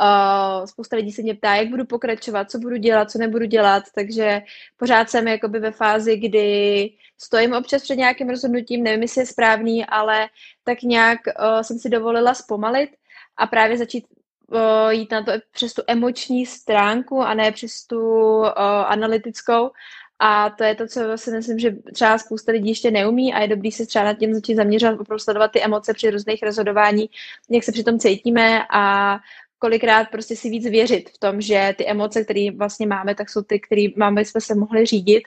Uh, 0.00 0.66
spousta 0.66 0.96
lidí 0.96 1.12
se 1.12 1.22
mě 1.22 1.34
ptá, 1.34 1.54
jak 1.54 1.68
budu 1.68 1.84
pokračovat, 1.84 2.50
co 2.50 2.58
budu 2.58 2.76
dělat, 2.76 3.10
co 3.10 3.18
nebudu 3.18 3.44
dělat, 3.44 3.84
takže 3.94 4.42
pořád 4.76 5.10
jsem 5.10 5.28
jakoby 5.28 5.60
ve 5.60 5.70
fázi, 5.70 6.16
kdy 6.16 6.90
stojím 7.18 7.52
občas 7.52 7.82
před 7.82 7.96
nějakým 7.96 8.28
rozhodnutím, 8.28 8.82
nevím, 8.82 9.02
jestli 9.02 9.22
je 9.22 9.26
správný, 9.26 9.86
ale 9.86 10.28
tak 10.64 10.82
nějak 10.82 11.18
uh, 11.26 11.60
jsem 11.60 11.78
si 11.78 11.88
dovolila 11.88 12.34
zpomalit 12.34 12.90
a 13.36 13.46
právě 13.46 13.78
začít 13.78 14.04
uh, 14.52 14.90
jít 14.90 15.10
na 15.10 15.22
to 15.22 15.32
přes 15.52 15.72
tu 15.72 15.82
emoční 15.86 16.46
stránku 16.46 17.20
a 17.22 17.34
ne 17.34 17.52
přes 17.52 17.86
tu 17.86 18.00
uh, 18.38 18.48
analytickou. 18.86 19.70
A 20.18 20.50
to 20.50 20.64
je 20.64 20.74
to, 20.74 20.86
co 20.86 21.00
si 21.16 21.30
myslím, 21.30 21.58
že 21.58 21.76
třeba 21.94 22.18
spousta 22.18 22.52
lidí 22.52 22.68
ještě 22.68 22.90
neumí 22.90 23.34
a 23.34 23.40
je 23.40 23.48
dobrý 23.48 23.72
se 23.72 23.86
třeba 23.86 24.04
nad 24.04 24.18
tím 24.18 24.34
začít 24.34 24.54
zaměřovat, 24.54 25.00
opravdu 25.00 25.18
sledovat 25.18 25.52
ty 25.52 25.62
emoce 25.62 25.94
při 25.94 26.10
různých 26.10 26.42
rozhodování, 26.42 27.10
jak 27.50 27.64
se 27.64 27.72
při 27.72 27.84
tom 27.84 27.98
cítíme 27.98 28.66
a 28.70 29.18
kolikrát 29.62 30.10
prostě 30.10 30.36
si 30.36 30.50
víc 30.50 30.66
věřit 30.66 31.10
v 31.10 31.18
tom, 31.18 31.40
že 31.40 31.74
ty 31.78 31.86
emoce, 31.86 32.24
které 32.24 32.50
vlastně 32.50 32.86
máme, 32.86 33.14
tak 33.14 33.30
jsou 33.30 33.42
ty, 33.42 33.60
které 33.60 33.86
máme, 33.96 34.24
jsme 34.24 34.40
se 34.40 34.54
mohli 34.54 34.86
řídit 34.86 35.22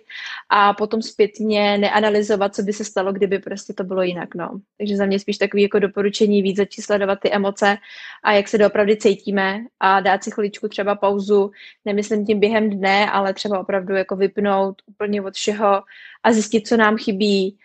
a 0.50 0.74
potom 0.74 1.02
zpětně 1.02 1.78
neanalyzovat, 1.78 2.56
co 2.56 2.62
by 2.62 2.74
se 2.74 2.84
stalo, 2.86 3.14
kdyby 3.14 3.40
prostě 3.40 3.74
to 3.74 3.84
bylo 3.84 4.02
jinak. 4.04 4.36
No. 4.36 4.60
Takže 4.78 4.98
za 4.98 5.06
mě 5.06 5.20
spíš 5.20 5.38
takový 5.38 5.64
jako 5.64 5.80
doporučení 5.80 6.42
víc 6.42 6.58
začít 6.58 6.82
sledovat 6.82 7.20
ty 7.20 7.32
emoce 7.32 7.78
a 8.24 8.34
jak 8.34 8.48
se 8.48 8.58
doopravdy 8.58 8.98
cítíme 8.98 9.60
a 9.80 10.00
dát 10.00 10.24
si 10.24 10.32
chviličku 10.32 10.68
třeba 10.68 10.96
pauzu, 10.96 11.52
nemyslím 11.86 12.26
tím 12.26 12.40
během 12.40 12.70
dne, 12.70 13.12
ale 13.12 13.34
třeba 13.34 13.60
opravdu 13.60 13.96
jako 13.96 14.16
vypnout 14.16 14.82
úplně 14.86 15.22
od 15.22 15.34
všeho 15.34 15.84
a 16.24 16.32
zjistit, 16.32 16.68
co 16.68 16.78
nám 16.78 16.98
chybí, 16.98 17.58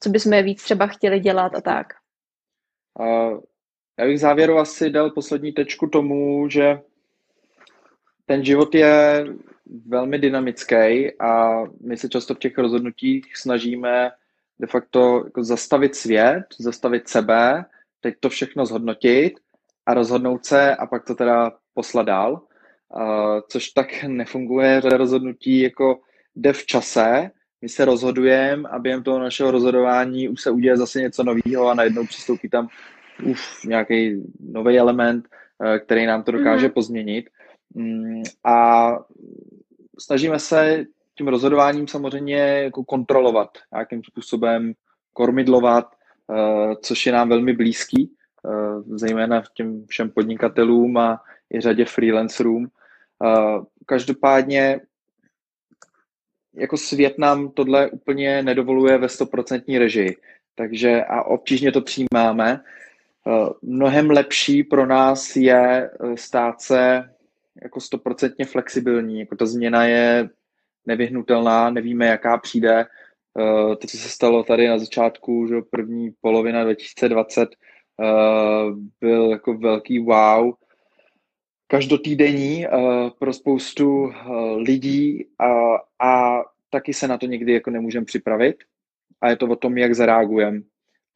co 0.00 0.10
bychom 0.10 0.42
víc 0.42 0.62
třeba 0.62 0.86
chtěli 0.86 1.20
dělat 1.20 1.54
a 1.54 1.60
tak. 1.60 1.86
Uh 2.98 3.38
já 3.98 4.06
bych 4.06 4.20
závěru 4.20 4.58
asi 4.58 4.90
dal 4.90 5.10
poslední 5.10 5.52
tečku 5.52 5.86
tomu, 5.86 6.48
že 6.48 6.80
ten 8.26 8.44
život 8.44 8.74
je 8.74 9.26
velmi 9.86 10.18
dynamický 10.18 11.12
a 11.20 11.62
my 11.80 11.96
se 11.96 12.08
často 12.08 12.34
v 12.34 12.38
těch 12.38 12.58
rozhodnutích 12.58 13.36
snažíme 13.36 14.10
de 14.58 14.66
facto 14.66 15.22
jako 15.24 15.44
zastavit 15.44 15.94
svět, 15.94 16.44
zastavit 16.58 17.08
sebe, 17.08 17.64
teď 18.00 18.14
to 18.20 18.28
všechno 18.28 18.66
zhodnotit 18.66 19.32
a 19.86 19.94
rozhodnout 19.94 20.44
se 20.44 20.76
a 20.76 20.86
pak 20.86 21.04
to 21.04 21.14
teda 21.14 21.52
poslat 21.74 22.02
dál, 22.02 22.32
uh, 22.32 23.00
což 23.48 23.68
tak 23.68 24.02
nefunguje. 24.02 24.80
Řada 24.80 24.96
rozhodnutí 24.96 25.60
jako 25.60 26.00
jde 26.36 26.52
v 26.52 26.66
čase, 26.66 27.30
my 27.62 27.68
se 27.68 27.84
rozhodujeme 27.84 28.68
a 28.68 28.78
během 28.78 29.02
toho 29.02 29.18
našeho 29.18 29.50
rozhodování 29.50 30.28
už 30.28 30.42
se 30.42 30.50
uděje 30.50 30.76
zase 30.76 31.00
něco 31.00 31.24
nového 31.24 31.68
a 31.68 31.74
najednou 31.74 32.06
přistoupí 32.06 32.48
tam 32.48 32.68
uf, 33.24 33.64
nějaký 33.64 34.22
nový 34.40 34.78
element, 34.78 35.28
eh, 35.64 35.78
který 35.78 36.06
nám 36.06 36.22
to 36.22 36.32
dokáže 36.32 36.68
mm-hmm. 36.68 36.72
pozměnit. 36.72 37.30
Mm, 37.74 38.22
a 38.44 38.88
snažíme 39.98 40.38
se 40.38 40.84
tím 41.14 41.28
rozhodováním 41.28 41.88
samozřejmě 41.88 42.38
jako 42.38 42.84
kontrolovat, 42.84 43.50
nějakým 43.72 44.02
způsobem 44.04 44.72
kormidlovat, 45.12 45.92
eh, 46.30 46.74
což 46.82 47.06
je 47.06 47.12
nám 47.12 47.28
velmi 47.28 47.52
blízký, 47.52 48.10
eh, 48.10 48.82
zejména 48.86 49.42
těm 49.54 49.86
všem 49.86 50.10
podnikatelům 50.10 50.96
a 50.96 51.22
i 51.54 51.60
řadě 51.60 51.84
freelancerům. 51.84 52.68
Každopádně 53.86 54.80
jako 56.56 56.76
svět 56.76 57.18
nám 57.18 57.50
tohle 57.50 57.90
úplně 57.90 58.42
nedovoluje 58.42 58.98
ve 58.98 59.08
stoprocentní 59.08 59.78
režii. 59.78 60.16
Takže 60.54 61.04
a 61.04 61.22
obtížně 61.22 61.72
to 61.72 61.80
přijímáme, 61.80 62.60
mnohem 63.62 64.10
lepší 64.10 64.62
pro 64.62 64.86
nás 64.86 65.36
je 65.36 65.90
eh, 65.90 66.16
stát 66.16 66.60
se 66.60 67.10
jako 67.62 67.80
stoprocentně 67.80 68.44
flexibilní. 68.44 69.20
Jako 69.20 69.36
ta 69.36 69.46
změna 69.46 69.84
je 69.86 70.28
nevyhnutelná, 70.86 71.70
nevíme, 71.70 72.06
jaká 72.06 72.38
přijde. 72.38 72.80
Eh, 72.80 73.76
to, 73.76 73.86
co 73.86 73.96
se 73.96 74.08
stalo 74.08 74.42
tady 74.42 74.68
na 74.68 74.78
začátku, 74.78 75.46
že 75.48 75.54
první 75.70 76.10
polovina 76.20 76.64
2020, 76.64 77.48
byl 79.00 79.30
jako 79.30 79.54
velký 79.54 79.98
wow. 79.98 80.54
Každotýdenní 81.66 82.66
pro 83.18 83.32
spoustu 83.32 84.12
lidí 84.56 85.26
a, 85.38 85.74
a 86.06 86.42
taky 86.70 86.94
se 86.94 87.08
na 87.08 87.18
to 87.18 87.26
někdy 87.26 87.52
jako 87.52 87.70
nemůžeme 87.70 88.06
připravit. 88.06 88.56
A 89.20 89.30
je 89.30 89.36
to 89.36 89.46
o 89.46 89.56
tom, 89.56 89.78
jak 89.78 89.94
zareagujeme. 89.94 90.60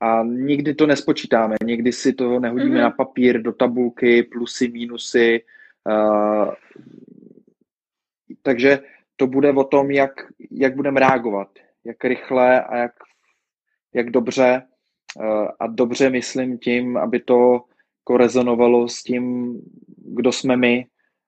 A 0.01 0.23
nikdy 0.23 0.75
to 0.75 0.87
nespočítáme, 0.87 1.57
nikdy 1.65 1.93
si 1.93 2.13
to 2.13 2.41
nehodíme 2.41 2.77
mm-hmm. 2.77 2.83
na 2.83 2.91
papír, 2.91 3.43
do 3.43 3.53
tabulky, 3.53 4.23
plusy, 4.23 4.69
mínusy. 4.69 5.45
Uh, 5.85 6.53
takže 8.43 8.79
to 9.17 9.27
bude 9.27 9.53
o 9.53 9.65
tom, 9.65 9.91
jak, 9.91 10.11
jak 10.51 10.77
budeme 10.77 11.01
reagovat, 11.01 11.49
jak 11.85 12.05
rychle 12.05 12.63
a 12.65 12.77
jak, 12.77 12.93
jak 13.95 14.11
dobře. 14.11 14.63
Uh, 15.17 15.49
a 15.61 15.67
dobře 15.67 16.11
myslím 16.11 16.59
tím, 16.59 16.97
aby 16.97 17.21
to 17.21 17.65
korezonovalo 18.05 18.89
s 18.89 19.03
tím, 19.03 19.55
kdo 19.97 20.33
jsme 20.33 20.57
my, 20.57 20.87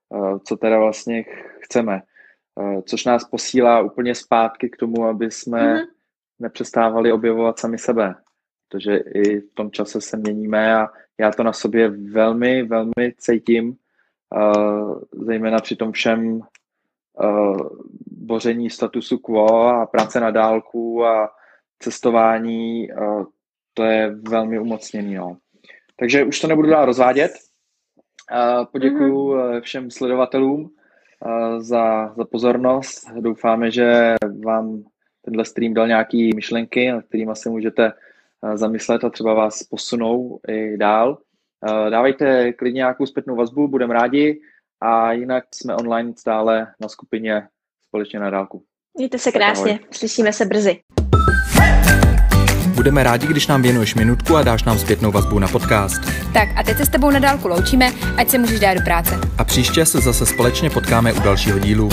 uh, 0.09 0.39
co 0.39 0.57
teda 0.57 0.79
vlastně 0.79 1.25
chceme. 1.61 2.03
Uh, 2.55 2.81
což 2.83 3.05
nás 3.05 3.25
posílá 3.25 3.81
úplně 3.81 4.15
zpátky 4.15 4.71
k 4.71 4.77
tomu, 4.77 5.05
aby 5.05 5.31
jsme 5.31 5.75
mm-hmm. 5.75 5.87
nepřestávali 6.39 7.13
objevovat 7.13 7.59
sami 7.59 7.79
sebe 7.79 8.15
protože 8.73 8.97
i 8.97 9.41
v 9.41 9.55
tom 9.55 9.71
čase 9.71 10.01
se 10.01 10.17
měníme 10.17 10.77
a 10.77 10.89
já 11.19 11.31
to 11.31 11.43
na 11.43 11.53
sobě 11.53 11.89
velmi, 11.89 12.63
velmi 12.63 13.15
cítím, 13.19 13.77
uh, 14.37 15.01
zejména 15.13 15.59
při 15.59 15.77
tom 15.77 15.93
všem 15.93 16.41
uh, 17.23 17.69
boření 18.07 18.71
statusu 18.71 19.19
quo 19.19 19.67
a 19.67 19.87
práce 19.87 20.21
na 20.21 20.31
dálku 20.31 21.05
a 21.05 21.31
cestování, 21.79 22.89
uh, 22.93 23.25
to 23.75 23.85
je 23.85 24.15
velmi 24.29 24.59
umocněný. 24.59 25.15
No. 25.15 25.37
Takže 25.97 26.25
už 26.25 26.41
to 26.41 26.47
nebudu 26.47 26.69
dál 26.69 26.85
rozvádět. 26.87 27.33
Uh, 28.33 28.65
poděkuju 28.65 29.29
mm-hmm. 29.29 29.61
všem 29.61 29.91
sledovatelům 29.91 30.61
uh, 30.63 31.59
za, 31.59 32.15
za 32.17 32.25
pozornost. 32.25 33.11
Doufáme, 33.21 33.71
že 33.71 34.15
vám 34.45 34.83
tenhle 35.25 35.45
stream 35.45 35.75
dal 35.75 35.89
nějaké 35.89 36.31
myšlenky, 36.35 36.93
nad 36.93 37.05
kterými 37.05 37.33
se 37.35 37.51
můžete 37.51 37.93
zamyslet 38.55 39.05
a 39.05 39.11
třeba 39.11 39.35
vás 39.35 39.63
posunou 39.63 40.41
i 40.49 40.77
dál. 40.77 41.19
Dávejte 41.91 42.53
klidně 42.53 42.79
nějakou 42.79 43.07
zpětnou 43.07 43.37
vazbu, 43.37 43.69
budeme 43.69 43.95
rádi 43.95 44.41
a 44.81 45.13
jinak 45.13 45.45
jsme 45.55 45.75
online 45.75 46.13
stále 46.19 46.67
na 46.81 46.89
skupině 46.89 47.43
společně 47.89 48.19
na 48.19 48.31
dálku. 48.31 48.63
Mějte 48.99 49.19
se 49.19 49.33
krásně, 49.33 49.81
slyšíme 49.91 50.33
se 50.33 50.45
brzy. 50.45 50.81
Budeme 52.75 53.03
rádi, 53.03 53.27
když 53.27 53.47
nám 53.47 53.63
věnuješ 53.63 53.95
minutku 53.95 54.37
a 54.37 54.43
dáš 54.43 54.65
nám 54.65 54.79
zpětnou 54.79 55.13
vazbu 55.13 55.39
na 55.39 55.49
podcast. 55.49 56.03
Tak 56.33 56.49
a 56.57 56.63
teď 56.63 56.77
se 56.77 56.87
s 56.87 56.89
tebou 56.89 57.11
na 57.11 57.19
dálku 57.19 57.49
loučíme, 57.49 57.91
ať 58.17 58.29
se 58.29 58.39
můžeš 58.39 58.61
dát 58.61 58.75
do 58.75 58.81
práce. 58.85 59.15
A 59.39 59.45
příště 59.45 59.87
se 59.87 60.01
zase 60.01 60.27
společně 60.27 60.71
potkáme 60.71 61.13
u 61.13 61.21
dalšího 61.21 61.59
dílu. 61.59 61.89